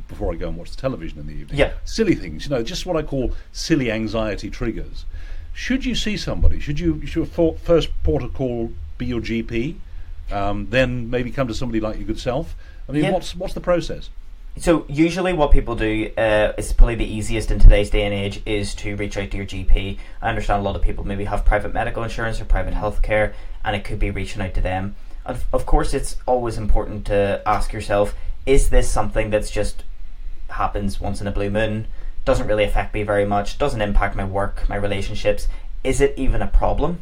before 0.08 0.34
I 0.34 0.36
go 0.36 0.50
and 0.50 0.58
watch 0.58 0.72
the 0.72 0.82
television 0.82 1.20
in 1.20 1.28
the 1.28 1.34
evening? 1.34 1.58
Yeah. 1.60 1.74
Silly 1.86 2.16
things, 2.16 2.46
you 2.46 2.50
know, 2.50 2.64
just 2.64 2.86
what 2.86 2.98
I 2.98 3.04
call 3.04 3.32
silly 3.52 3.92
anxiety 3.92 4.50
triggers. 4.50 5.06
Should 5.58 5.86
you 5.86 5.96
see 5.96 6.18
somebody? 6.18 6.60
Should 6.60 6.80
you 6.80 7.04
should 7.08 7.28
your 7.36 7.56
first 7.56 7.90
port 8.04 8.22
of 8.22 8.32
call 8.36 8.72
be 9.00 9.08
your 9.08 9.22
GP? 9.22 9.78
Um, 10.32 10.68
then 10.70 11.10
maybe 11.10 11.32
come 11.32 11.48
to 11.48 11.54
somebody 11.56 11.80
like 11.80 11.98
your 11.98 12.06
good 12.06 12.20
self. 12.20 12.56
I 12.88 12.92
mean, 12.92 13.06
Yeah. 13.06 13.12
what's 13.12 13.36
what's 13.36 13.56
the 13.56 13.60
process? 13.60 14.12
So 14.58 14.86
usually, 14.88 15.34
what 15.34 15.50
people 15.50 15.76
do 15.76 16.12
uh, 16.16 16.54
is 16.60 16.74
probably 16.74 16.94
the 16.94 17.12
easiest 17.12 17.50
in 17.50 17.58
today's 17.58 17.90
day 17.90 18.04
and 18.04 18.14
age 18.14 18.40
is 18.46 18.76
to 18.76 18.96
reach 18.98 19.18
out 19.18 19.32
to 19.32 19.38
your 19.38 19.48
GP. 19.48 19.98
I 20.22 20.30
understand 20.30 20.60
a 20.60 20.64
lot 20.64 20.76
of 20.76 20.84
people 20.84 21.04
maybe 21.04 21.26
have 21.26 21.44
private 21.44 21.74
medical 21.74 22.04
insurance 22.04 22.40
or 22.40 22.46
private 22.46 22.76
health 22.76 23.02
care, 23.02 23.34
and 23.66 23.76
it 23.76 23.84
could 23.84 23.98
be 23.98 24.12
reaching 24.12 24.44
out 24.44 24.54
to 24.54 24.62
them. 24.62 24.96
Of, 25.26 25.46
of 25.52 25.66
course, 25.66 25.96
it's 25.96 26.18
always 26.28 26.60
important 26.60 27.06
to 27.08 27.42
ask 27.48 27.74
yourself: 27.74 28.14
Is 28.46 28.70
this 28.70 28.88
something 28.92 29.32
that's 29.32 29.50
just 29.50 29.84
happens 30.50 31.02
once 31.02 31.20
in 31.20 31.26
a 31.26 31.32
blue 31.32 31.50
moon? 31.50 31.88
Doesn't 32.28 32.48
really 32.48 32.66
affect 32.66 32.94
me 32.94 33.04
very 33.04 33.24
much. 33.24 33.58
Doesn't 33.58 33.80
impact 33.80 34.18
my 34.18 34.26
work, 34.26 34.68
my 34.68 34.76
relationships. 34.76 35.48
Is 35.82 36.02
it 36.02 36.14
even 36.18 36.42
a 36.42 36.48
problem? 36.48 37.00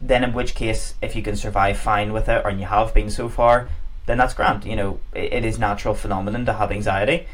Then, 0.00 0.22
in 0.22 0.32
which 0.32 0.54
case, 0.54 0.94
if 1.02 1.16
you 1.16 1.22
can 1.22 1.34
survive 1.34 1.76
fine 1.76 2.12
with 2.12 2.28
it, 2.28 2.42
or 2.44 2.52
you 2.52 2.66
have 2.66 2.94
been 2.94 3.10
so 3.10 3.28
far, 3.28 3.68
then 4.06 4.18
that's 4.18 4.32
grand. 4.32 4.64
You 4.64 4.76
know, 4.76 5.00
it, 5.12 5.32
it 5.32 5.44
is 5.44 5.58
natural 5.58 5.94
phenomenon 5.94 6.46
to 6.46 6.52
have 6.52 6.70
anxiety. 6.70 7.26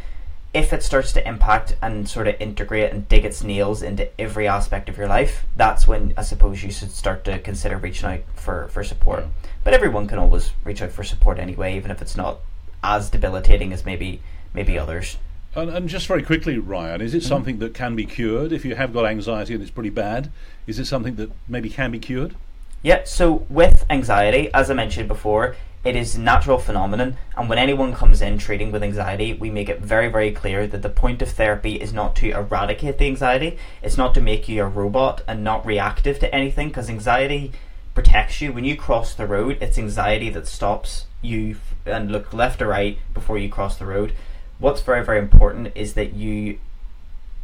If 0.55 0.73
it 0.73 0.83
starts 0.83 1.13
to 1.13 1.29
impact 1.29 1.77
and 1.83 2.09
sort 2.09 2.27
of 2.27 2.41
integrate 2.41 2.91
and 2.91 3.07
dig 3.07 3.27
its 3.27 3.43
nails 3.43 3.83
into 3.83 4.09
every 4.19 4.49
aspect 4.49 4.89
of 4.89 4.97
your 4.97 5.07
life, 5.07 5.45
that's 5.57 5.87
when 5.87 6.15
I 6.17 6.23
suppose 6.23 6.63
you 6.63 6.73
should 6.73 6.91
start 6.91 7.23
to 7.27 7.39
consider 7.41 7.77
reaching 7.77 8.09
out 8.09 8.21
for, 8.35 8.69
for 8.69 8.83
support. 8.83 9.21
Yeah. 9.21 9.51
But 9.63 9.75
everyone 9.75 10.07
can 10.07 10.19
always 10.19 10.53
reach 10.65 10.81
out 10.81 10.91
for 10.91 11.05
support 11.05 11.39
anyway, 11.39 11.77
even 11.77 11.91
if 11.91 12.01
it's 12.01 12.17
not 12.17 12.39
as 12.83 13.11
debilitating 13.11 13.75
as 13.75 13.85
maybe 13.85 14.23
maybe 14.55 14.79
others. 14.79 15.19
And, 15.57 15.71
and 15.71 15.89
just 15.89 16.07
very 16.07 16.23
quickly, 16.23 16.59
Ryan, 16.59 17.01
is 17.01 17.15
it 17.15 17.19
Mm-hmm. 17.19 17.29
something 17.29 17.59
that 17.61 17.73
can 17.73 17.97
be 17.97 18.05
cured 18.05 18.53
if 18.53 18.65
you 18.65 18.75
have 18.75 18.93
got 18.93 19.07
anxiety 19.07 19.55
and 19.55 19.63
it's 19.63 19.71
pretty 19.71 19.91
bad? 19.91 20.31
Is 20.67 20.79
it 20.79 20.85
something 20.85 21.17
that 21.17 21.31
maybe 21.49 21.71
can 21.71 21.91
be 21.91 21.99
cured? 21.99 22.35
Yeah, 22.83 23.05
so 23.05 23.47
with 23.49 23.87
anxiety, 23.89 24.53
as 24.53 24.71
I 24.71 24.75
mentioned 24.75 25.09
before, 25.09 25.57
it 25.83 25.97
is 25.97 26.15
a 26.15 26.21
natural 26.21 26.59
phenomenon, 26.59 27.17
and 27.37 27.49
when 27.49 27.59
anyone 27.59 27.95
comes 27.95 28.21
in 28.21 28.39
treating 28.39 28.71
with 28.71 28.83
anxiety, 28.83 29.33
we 29.33 29.51
make 29.51 29.69
it 29.69 29.81
very, 29.81 30.09
very 30.09 30.33
clear 30.33 30.67
that 30.67 30.83
the 30.83 30.89
point 30.91 31.23
of 31.23 31.31
therapy 31.31 31.77
is 31.77 31.93
not 31.93 32.17
to 32.17 32.31
eradicate 32.33 32.99
the 32.99 33.07
anxiety, 33.07 33.57
it's 33.83 33.97
not 33.97 34.13
to 34.15 34.21
make 34.21 34.49
you 34.49 34.63
a 34.63 34.67
robot 34.69 35.23
and 35.27 35.43
not 35.43 35.65
reactive 35.65 36.19
to 36.19 36.35
anything, 36.35 36.69
because 36.69 36.91
anxiety 36.91 37.53
protects 37.95 38.41
you. 38.41 38.53
When 38.53 38.65
you 38.65 38.77
cross 38.77 39.15
the 39.15 39.27
road, 39.27 39.59
it's 39.61 39.79
anxiety 39.79 40.29
that 40.31 40.47
stops 40.47 41.07
you 41.23 41.57
and 41.87 42.11
look 42.13 42.35
left 42.35 42.61
or 42.61 42.67
right 42.67 42.99
before 43.15 43.39
you 43.39 43.49
cross 43.49 43.79
the 43.79 43.87
road. 43.87 44.13
What's 44.59 44.81
very, 44.81 45.05
very 45.05 45.19
important 45.19 45.73
is 45.75 45.95
that 45.95 46.15
you 46.15 46.59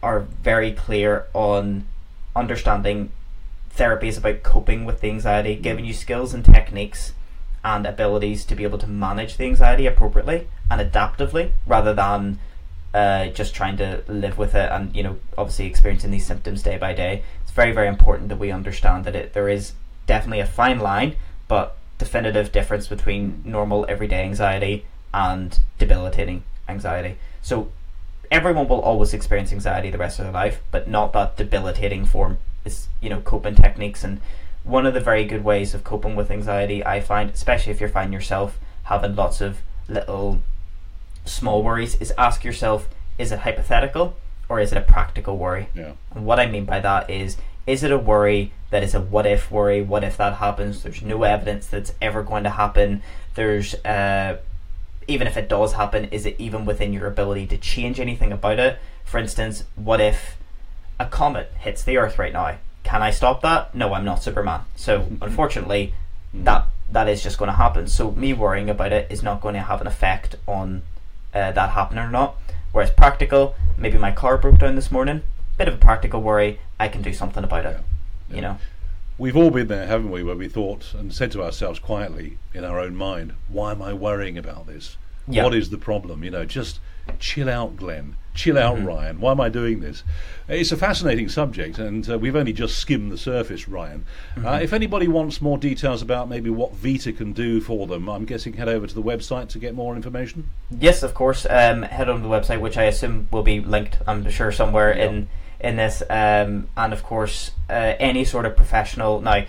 are 0.03 0.21
very 0.21 0.73
clear 0.73 1.27
on 1.35 1.87
understanding 2.35 3.13
therapy 3.71 4.09
is 4.09 4.19
about 4.19 4.43
coping 4.43 4.85
with 4.85 5.01
the 5.01 5.09
anxiety, 5.09 5.55
giving 5.57 5.85
you 5.85 5.93
skills 5.93 6.35
and 6.35 6.45
techniques 6.45 7.13
and 7.65 7.87
abilities 7.87 8.45
to 8.47 8.55
be 8.55 8.65
able 8.65 8.79
to 8.79 8.87
manage 8.87 9.37
the 9.37 9.45
anxiety 9.45 9.87
appropriately 9.87 10.49
and 10.71 10.81
adaptively 10.81 11.53
rather 11.67 11.95
than 11.95 12.39
uh, 12.93 13.27
just 13.29 13.55
trying 13.55 13.77
to 13.77 14.03
live 14.09 14.37
with 14.37 14.55
it 14.55 14.71
and 14.71 14.95
you 14.95 15.03
know 15.03 15.17
obviously 15.39 15.67
experiencing 15.67 16.11
these 16.11 16.27
symptoms 16.27 16.63
day 16.63 16.77
by 16.77 16.93
day. 16.93 17.23
It's 17.43 17.53
very 17.53 17.73
very 17.73 17.89
important 17.89 18.29
that 18.29 18.39
we 18.39 18.51
understand 18.51 19.05
that 19.05 19.15
it 19.15 19.33
there 19.33 19.49
is 19.49 19.73
definitely 20.07 20.41
a 20.41 20.47
fine 20.47 20.79
line 20.79 21.17
but 21.49 21.77
definitive 21.99 22.53
difference 22.53 22.89
between 22.89 23.43
normal 23.45 23.87
everyday 23.89 24.25
anxiety 24.25 24.85
and 25.15 25.59
debilitating 25.79 26.43
anxiety 26.69 27.17
so 27.43 27.71
everyone 28.33 28.67
will 28.67 28.81
always 28.81 29.13
experience 29.13 29.53
anxiety 29.53 29.91
the 29.91 29.99
rest 29.99 30.19
of 30.19 30.25
their 30.25 30.33
life, 30.33 30.63
but 30.71 30.89
not 30.89 31.13
that 31.13 31.37
debilitating 31.37 32.07
form. 32.07 32.39
It's 32.65 32.89
you 33.01 33.11
know 33.11 33.21
coping 33.21 33.55
techniques, 33.55 34.03
and 34.03 34.21
one 34.65 34.87
of 34.87 34.95
the 34.95 35.01
very 35.01 35.25
good 35.25 35.45
ways 35.45 35.75
of 35.75 35.85
coping 35.85 36.17
with 36.17 36.31
anxiety, 36.31 36.85
I 36.85 37.01
find, 37.01 37.31
especially 37.31 37.73
if 37.73 37.81
you're 37.81 37.89
finding 37.89 38.13
yourself 38.13 38.59
having 38.85 39.15
lots 39.15 39.41
of 39.41 39.59
little 39.89 40.41
small 41.25 41.63
worries, 41.63 41.95
is 41.97 42.13
ask 42.17 42.43
yourself: 42.43 42.89
Is 43.19 43.31
it 43.31 43.41
hypothetical 43.41 44.17
or 44.49 44.59
is 44.61 44.73
it 44.73 44.79
a 44.79 44.83
practical 44.83 45.37
worry? 45.37 45.69
Yeah. 45.75 45.93
And 46.15 46.25
what 46.25 46.41
I 46.41 46.47
mean 46.47 46.65
by 46.65 46.81
that 46.81 47.11
is, 47.11 47.37
is 47.67 47.83
it 47.83 47.93
a 47.93 47.99
worry 47.99 48.53
that 48.71 48.83
is 48.83 48.95
a 48.95 49.01
what 49.01 49.27
if 49.27 49.51
worry? 49.51 49.83
What 49.83 50.05
if 50.05 50.17
that 50.17 50.35
happens? 50.35 50.83
There's 50.83 51.03
no 51.03 51.23
evidence 51.25 51.67
that's 51.67 51.93
ever 52.01 52.23
going 52.23 52.45
to 52.45 52.51
happen. 52.51 53.03
There's 53.35 53.75
uh, 53.85 54.39
even 55.09 55.27
if 55.27 55.37
it 55.37 55.49
does 55.49 55.75
happen, 55.75 56.07
is 56.07 56.27
it 56.27 56.37
even 56.39 56.65
within 56.65 56.93
your 56.93 57.07
ability 57.07 57.47
to 57.49 57.57
change 57.57 58.01
anything 58.01 58.33
about 58.33 58.59
it? 58.59 58.79
For 59.05 59.19
instance, 59.19 59.65
what 59.77 60.01
if 60.01 60.37
a 60.99 61.07
comet 61.07 61.53
hits 61.59 61.83
the 61.83 61.97
Earth 61.97 62.19
right 62.19 62.33
now? 62.33 62.59
Can 62.83 63.03
I 63.03 63.11
stop 63.11 63.43
that? 63.43 63.75
No, 63.75 63.95
I'm 63.95 64.05
not 64.05 64.23
Superman. 64.23 64.63
So 64.77 65.09
unfortunately, 65.21 65.95
that 66.35 66.67
that 66.91 67.09
is 67.09 67.23
just 67.23 67.39
going 67.39 67.51
to 67.51 67.57
happen. 67.57 67.87
So 67.87 68.11
me 68.11 68.33
worrying 68.33 68.69
about 68.69 68.93
it 68.93 69.11
is 69.11 69.23
not 69.23 69.41
going 69.41 69.55
to 69.55 69.63
have 69.63 69.81
an 69.81 69.87
effect 69.87 70.37
on 70.47 70.83
uh, 71.33 71.53
that 71.53 71.71
happening 71.71 72.05
or 72.05 72.11
not. 72.11 72.37
Whereas 72.73 72.91
practical, 72.91 73.55
maybe 73.79 73.99
my 73.99 74.13
car 74.13 74.37
broke 74.37 74.59
down 74.59 74.77
this 74.77 74.91
morning. 74.91 75.23
Bit 75.57 75.69
of 75.69 75.75
a 75.75 75.79
practical 75.79 76.21
worry. 76.21 76.61
I 76.79 76.89
can 76.89 77.03
do 77.03 77.13
something 77.13 77.45
about 77.45 77.67
it. 77.67 77.81
Yeah. 78.29 78.35
You 78.35 78.43
know. 78.43 78.59
We've 79.23 79.37
all 79.37 79.53
been 79.53 79.69
there, 79.69 79.87
haven't 79.87 80.11
we, 80.11 80.25
where 80.25 80.35
we 80.35 80.49
thought 80.49 80.95
and 80.95 81.15
said 81.15 81.31
to 81.31 81.45
ourselves 81.45 81.79
quietly 81.79 82.39
in 82.53 82.65
our 82.65 82.81
own 82.81 82.97
mind, 82.97 83.35
why 83.47 83.71
am 83.71 83.81
I 83.81 83.93
worrying 83.93 84.37
about 84.37 84.67
this? 84.67 84.97
Yeah. 85.29 85.45
What 85.45 85.55
is 85.55 85.71
the 85.71 85.79
problem? 85.79 86.25
You 86.25 86.33
know, 86.33 86.45
just 86.45 86.81
chill 87.19 87.49
out, 87.49 87.77
Glenn. 87.77 88.17
chill 88.35 88.59
out, 88.59 88.77
mm-hmm. 88.77 88.87
Ryan. 88.87 89.21
Why 89.21 89.33
am 89.33 89.41
I 89.41 89.49
doing 89.49 89.81
this? 89.81 90.03
It's 90.49 90.73
a 90.73 90.77
fascinating 90.77 91.29
subject, 91.29 91.79
and 91.79 92.09
uh, 92.09 92.19
we've 92.19 92.37
only 92.37 92.53
just 92.53 92.79
skimmed 92.79 93.13
the 93.13 93.19
surface, 93.19 93.69
Ryan. 93.69 94.05
Uh, 94.05 94.39
mm-hmm. 94.39 94.47
Uh, 94.49 94.59
if 94.59 94.73
anybody 94.73 95.09
wants 95.09 95.41
more 95.41 95.59
details 95.59 96.03
about 96.03 96.29
maybe 96.29 96.51
what 96.51 96.75
Vita 96.75 97.13
can 97.13 97.33
do 97.33 97.61
for 97.61 97.87
them, 97.87 98.09
I'm 98.09 98.25
guessing 98.25 98.55
head 98.55 98.69
over 98.69 98.87
to 98.87 98.95
the 98.95 99.03
website 99.03 99.49
to 99.51 99.59
get 99.59 99.75
more 99.75 99.95
information. 99.97 100.51
Yes, 100.71 101.03
of 101.03 101.15
course. 101.15 101.47
Um, 101.49 101.83
head 101.83 102.09
on 102.09 102.23
the 102.23 102.29
website, 102.29 102.61
which 102.61 102.77
I 102.77 102.85
assume 102.85 103.29
will 103.31 103.43
be 103.43 103.61
linked. 103.61 103.99
I'm 104.07 104.29
sure 104.31 104.53
somewhere 104.53 104.91
in 104.91 105.29
in 105.61 105.77
this, 105.77 106.03
um, 106.11 106.69
and 106.77 106.93
of 106.93 107.05
course, 107.05 107.53
uh, 107.71 107.95
any 108.01 108.25
sort 108.25 108.47
of 108.47 108.57
professional 108.57 109.21
now 109.21 109.45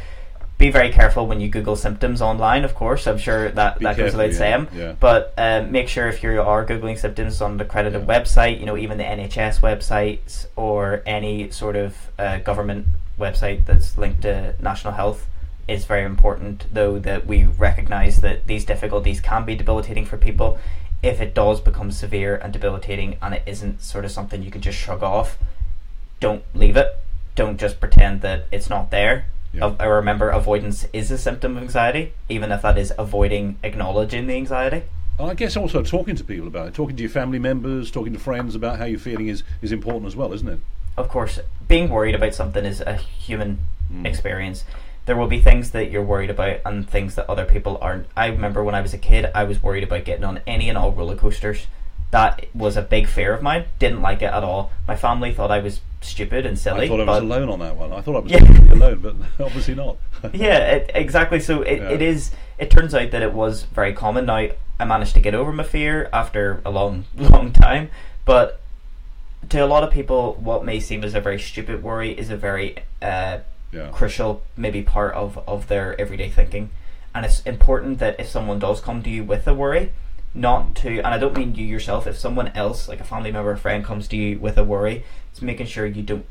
be 0.64 0.72
very 0.72 0.90
careful 0.90 1.28
when 1.28 1.42
you 1.42 1.50
Google 1.50 1.76
symptoms 1.76 2.22
online. 2.22 2.64
Of 2.64 2.74
course, 2.74 3.06
I'm 3.06 3.18
sure 3.18 3.52
that 3.52 3.80
be 3.80 3.84
that 3.84 3.98
goes 3.98 4.14
without 4.14 4.34
saying. 4.34 4.70
Yeah. 4.74 4.94
But 4.98 5.34
um, 5.38 5.72
make 5.72 5.90
sure 5.90 6.08
if 6.08 6.24
you 6.24 6.42
are 6.42 6.66
googling 6.66 6.98
symptoms 6.98 7.42
on 7.42 7.58
the 7.58 7.66
accredited 7.66 8.02
yeah. 8.02 8.08
website, 8.08 8.60
you 8.60 8.66
know 8.66 8.78
even 8.78 8.98
the 8.98 9.04
NHS 9.04 9.60
websites 9.60 10.48
or 10.56 11.04
any 11.06 11.52
sort 11.52 11.76
of 11.76 11.98
uh, 12.18 12.38
government 12.38 12.88
website 13.20 13.66
that's 13.66 13.98
linked 13.98 14.22
to 14.22 14.56
national 14.60 14.94
health 14.94 15.28
is 15.68 15.84
very 15.86 16.06
important. 16.06 16.66
Though 16.74 16.98
that 17.00 17.28
we 17.28 17.44
recognise 17.44 18.22
that 18.22 18.48
these 18.48 18.64
difficulties 18.64 19.20
can 19.20 19.46
be 19.46 19.56
debilitating 19.56 20.06
for 20.06 20.18
people. 20.18 20.58
If 21.02 21.20
it 21.20 21.34
does 21.34 21.60
become 21.60 21.92
severe 21.92 22.38
and 22.38 22.54
debilitating, 22.54 23.18
and 23.22 23.34
it 23.34 23.44
isn't 23.46 23.82
sort 23.82 24.06
of 24.06 24.12
something 24.12 24.42
you 24.42 24.50
can 24.50 24.62
just 24.62 24.78
shrug 24.78 25.04
off, 25.04 25.38
don't 26.22 26.44
leave 26.54 26.78
it. 26.78 26.98
Don't 27.36 27.60
just 27.60 27.82
pretend 27.82 28.22
that 28.22 28.46
it's 28.54 28.70
not 28.70 28.90
there 28.90 29.26
yeah. 29.54 29.76
I 29.80 29.86
remember 29.86 30.30
avoidance 30.30 30.86
is 30.94 31.12
a 31.12 31.18
symptom 31.18 31.58
of 31.58 31.64
anxiety, 31.64 32.14
even 32.30 32.52
if 32.52 32.62
that 32.64 32.78
is 32.78 32.94
avoiding 32.98 33.58
acknowledging 33.64 34.28
the 34.28 34.34
anxiety. 34.34 34.84
I 35.20 35.36
guess 35.36 35.56
also 35.56 35.84
talking 35.84 36.16
to 36.16 36.24
people 36.24 36.48
about 36.48 36.70
it, 36.70 36.74
talking 36.74 36.96
to 36.96 37.04
your 37.04 37.10
family 37.10 37.40
members, 37.40 37.92
talking 37.92 38.14
to 38.14 38.20
friends 38.20 38.56
about 38.56 38.80
how 38.80 38.86
you're 38.86 39.00
feeling 39.00 39.28
is, 39.28 39.44
is 39.62 39.72
important 39.72 40.08
as 40.08 40.16
well, 40.16 40.34
isn't 40.34 40.48
it? 40.48 40.60
Of 40.98 41.08
course, 41.08 41.40
being 41.68 41.90
worried 41.90 42.16
about 42.16 42.34
something 42.34 42.66
is 42.66 42.82
a 42.82 42.96
human 42.96 43.60
mm. 43.92 44.06
experience. 44.08 44.64
There 45.06 45.16
will 45.16 45.28
be 45.28 45.40
things 45.40 45.72
that 45.72 45.92
you're 45.92 46.04
worried 46.04 46.30
about 46.30 46.62
and 46.66 46.90
things 46.90 47.16
that 47.16 47.30
other 47.30 47.46
people 47.46 47.78
aren't. 47.82 48.08
I 48.18 48.28
remember 48.28 48.64
when 48.64 48.76
I 48.76 48.82
was 48.82 48.94
a 48.94 48.98
kid, 48.98 49.30
I 49.36 49.44
was 49.44 49.62
worried 49.62 49.84
about 49.84 50.06
getting 50.06 50.24
on 50.24 50.42
any 50.48 50.70
and 50.70 50.78
all 50.78 50.92
roller 50.92 51.16
coasters 51.16 51.68
that 52.14 52.46
was 52.54 52.78
a 52.78 52.84
big 52.84 53.08
fear 53.08 53.34
of 53.34 53.42
mine. 53.42 53.66
Didn't 53.80 54.04
like 54.04 54.22
it 54.22 54.26
at 54.26 54.44
all. 54.44 54.72
My 54.88 54.96
family 54.96 55.34
thought 55.34 55.50
I 55.50 55.58
was 55.58 55.82
stupid 56.04 56.46
and 56.46 56.58
silly. 56.58 56.86
I 56.86 56.88
thought 56.88 57.02
I 57.02 57.06
was 57.06 57.22
alone 57.22 57.50
on 57.50 57.60
that 57.60 57.76
one. 57.76 57.94
I 57.94 58.02
thought 58.02 58.16
I 58.16 58.20
was 58.20 58.32
yeah. 58.32 58.40
alone, 58.74 59.00
but 59.00 59.16
obviously 59.46 59.76
not. 59.76 59.98
yeah, 60.34 60.58
it, 60.72 60.92
exactly. 60.94 61.40
So 61.40 61.62
it, 61.62 61.80
yeah. 61.80 61.90
it 61.90 62.02
is. 62.02 62.32
It 62.58 62.70
turns 62.70 62.94
out 62.94 63.12
that 63.12 63.22
it 63.22 63.34
was 63.34 63.64
very 63.64 63.94
common. 63.94 64.26
Now 64.26 64.48
I 64.80 64.86
managed 64.86 65.14
to 65.16 65.20
get 65.20 65.36
over 65.36 65.52
my 65.52 65.64
fear 65.64 66.10
after 66.14 66.62
a 66.66 66.72
long, 66.72 67.06
long 67.18 67.52
time, 67.52 67.90
but 68.26 68.62
to 69.50 69.60
a 69.60 69.66
lot 69.66 69.84
of 69.84 69.92
people, 69.92 70.36
what 70.36 70.64
may 70.64 70.80
seem 70.80 71.04
as 71.04 71.16
a 71.16 71.22
very 71.22 71.40
stupid 71.40 71.84
worry 71.84 72.12
is 72.12 72.30
a 72.30 72.38
very 72.38 72.78
uh, 73.02 73.40
yeah. 73.72 73.90
crucial, 73.92 74.44
maybe 74.56 74.82
part 74.82 75.14
of 75.16 75.38
of 75.48 75.68
their 75.68 76.00
everyday 76.00 76.30
thinking. 76.30 76.70
And 77.16 77.26
it's 77.26 77.42
important 77.42 78.00
that 78.00 78.20
if 78.20 78.28
someone 78.28 78.60
does 78.60 78.82
come 78.82 79.04
to 79.04 79.10
you 79.10 79.24
with 79.24 79.48
a 79.48 79.54
worry, 79.54 79.92
not 80.34 80.76
to, 80.76 80.98
and 80.98 81.08
I 81.08 81.18
don't 81.18 81.38
mean 81.38 81.56
you 81.56 81.66
yourself, 81.66 82.08
if 82.08 82.18
someone 82.18 82.50
else, 82.50 82.88
like 82.88 83.00
a 83.00 83.04
family 83.04 83.32
member 83.32 83.52
or 83.52 83.58
friend, 83.58 83.84
comes 83.84 84.08
to 84.10 84.18
you 84.18 84.40
with 84.40 84.58
a 84.58 84.64
worry, 84.64 85.04
it's 85.32 85.42
making 85.42 85.68
sure 85.68 85.86
you 85.86 86.02
don't 86.02 86.26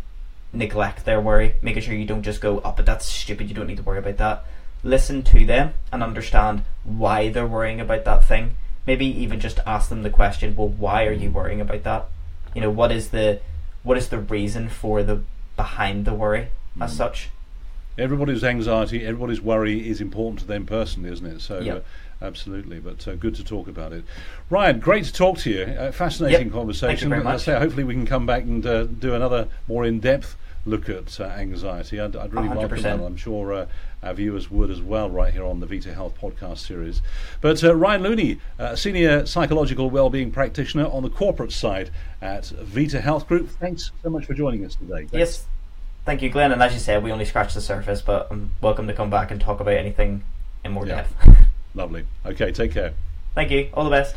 neglect 0.52 1.04
their 1.04 1.20
worry, 1.20 1.54
making 1.62 1.82
sure 1.82 1.94
you 1.94 2.04
don't 2.04 2.22
just 2.22 2.40
go, 2.40 2.60
oh, 2.64 2.74
but 2.76 2.86
that's 2.86 3.06
stupid, 3.06 3.48
you 3.48 3.54
don't 3.54 3.66
need 3.66 3.76
to 3.76 3.82
worry 3.82 3.98
about 3.98 4.16
that. 4.18 4.44
Listen 4.84 5.22
to 5.22 5.46
them 5.46 5.74
and 5.92 6.02
understand 6.02 6.62
why 6.84 7.28
they're 7.28 7.46
worrying 7.46 7.80
about 7.80 8.04
that 8.04 8.26
thing. 8.26 8.56
Maybe 8.86 9.06
even 9.06 9.38
just 9.38 9.60
ask 9.64 9.88
them 9.88 10.02
the 10.02 10.10
question, 10.10 10.56
well, 10.56 10.68
why 10.68 11.06
are 11.06 11.12
you 11.12 11.30
worrying 11.30 11.60
about 11.60 11.84
that? 11.84 12.08
You 12.54 12.60
know, 12.60 12.70
what 12.70 12.90
is 12.90 13.10
the 13.10 13.40
what 13.84 13.96
is 13.96 14.08
the 14.08 14.18
reason 14.18 14.68
for 14.68 15.02
the 15.02 15.22
behind 15.56 16.04
the 16.04 16.14
worry 16.14 16.48
as 16.80 16.92
mm. 16.92 16.96
such? 16.96 17.30
Everybody's 17.98 18.42
anxiety, 18.42 19.04
everybody's 19.04 19.40
worry 19.40 19.88
is 19.88 20.00
important 20.00 20.40
to 20.40 20.46
them 20.46 20.66
personally, 20.66 21.10
isn't 21.10 21.26
it? 21.26 21.40
So 21.40 21.60
yep. 21.60 21.76
uh, 21.78 21.80
Absolutely, 22.22 22.78
but 22.78 23.06
uh, 23.08 23.16
good 23.16 23.34
to 23.34 23.44
talk 23.44 23.66
about 23.66 23.92
it. 23.92 24.04
Ryan, 24.48 24.78
great 24.78 25.04
to 25.06 25.12
talk 25.12 25.38
to 25.38 25.50
you. 25.50 25.64
Uh, 25.64 25.90
fascinating 25.90 26.46
yep. 26.46 26.52
conversation. 26.52 27.10
Thank 27.10 27.24
much. 27.24 27.42
Say, 27.42 27.58
hopefully, 27.58 27.82
we 27.82 27.94
can 27.94 28.06
come 28.06 28.26
back 28.26 28.44
and 28.44 28.64
uh, 28.64 28.84
do 28.84 29.14
another 29.14 29.48
more 29.66 29.84
in 29.84 29.98
depth 29.98 30.36
look 30.64 30.88
at 30.88 31.18
uh, 31.18 31.24
anxiety. 31.24 31.98
I'd, 31.98 32.14
I'd 32.14 32.32
really 32.32 32.46
100%. 32.46 32.56
welcome 32.56 32.82
that. 32.82 33.00
I'm 33.00 33.16
sure 33.16 33.52
uh, 33.52 33.66
our 34.04 34.14
viewers 34.14 34.48
would 34.48 34.70
as 34.70 34.80
well, 34.80 35.10
right 35.10 35.32
here 35.32 35.44
on 35.44 35.58
the 35.58 35.66
Vita 35.66 35.92
Health 35.92 36.14
podcast 36.20 36.58
series. 36.58 37.02
But 37.40 37.64
uh, 37.64 37.74
Ryan 37.74 38.02
Luney, 38.04 38.78
senior 38.78 39.26
psychological 39.26 39.90
wellbeing 39.90 40.30
practitioner 40.30 40.86
on 40.86 41.02
the 41.02 41.10
corporate 41.10 41.50
side 41.50 41.90
at 42.20 42.46
Vita 42.46 43.00
Health 43.00 43.26
Group. 43.26 43.50
Thanks 43.50 43.90
so 44.04 44.10
much 44.10 44.26
for 44.26 44.34
joining 44.34 44.64
us 44.64 44.76
today. 44.76 45.06
Thanks. 45.06 45.12
Yes. 45.12 45.46
Thank 46.04 46.20
you, 46.22 46.30
Glenn. 46.30 46.50
And 46.52 46.62
as 46.62 46.72
you 46.74 46.80
said, 46.80 47.04
we 47.04 47.12
only 47.12 47.24
scratched 47.24 47.54
the 47.54 47.60
surface, 47.60 48.02
but 48.02 48.26
I'm 48.30 48.52
welcome 48.60 48.88
to 48.88 48.92
come 48.92 49.08
back 49.08 49.30
and 49.30 49.40
talk 49.40 49.60
about 49.60 49.74
anything 49.74 50.24
in 50.64 50.72
more 50.72 50.86
yeah. 50.86 50.96
depth. 50.96 51.38
Lovely. 51.74 52.04
Okay, 52.26 52.50
take 52.50 52.72
care. 52.72 52.94
Thank 53.34 53.50
you. 53.50 53.70
All 53.72 53.84
the 53.84 53.90
best. 53.90 54.16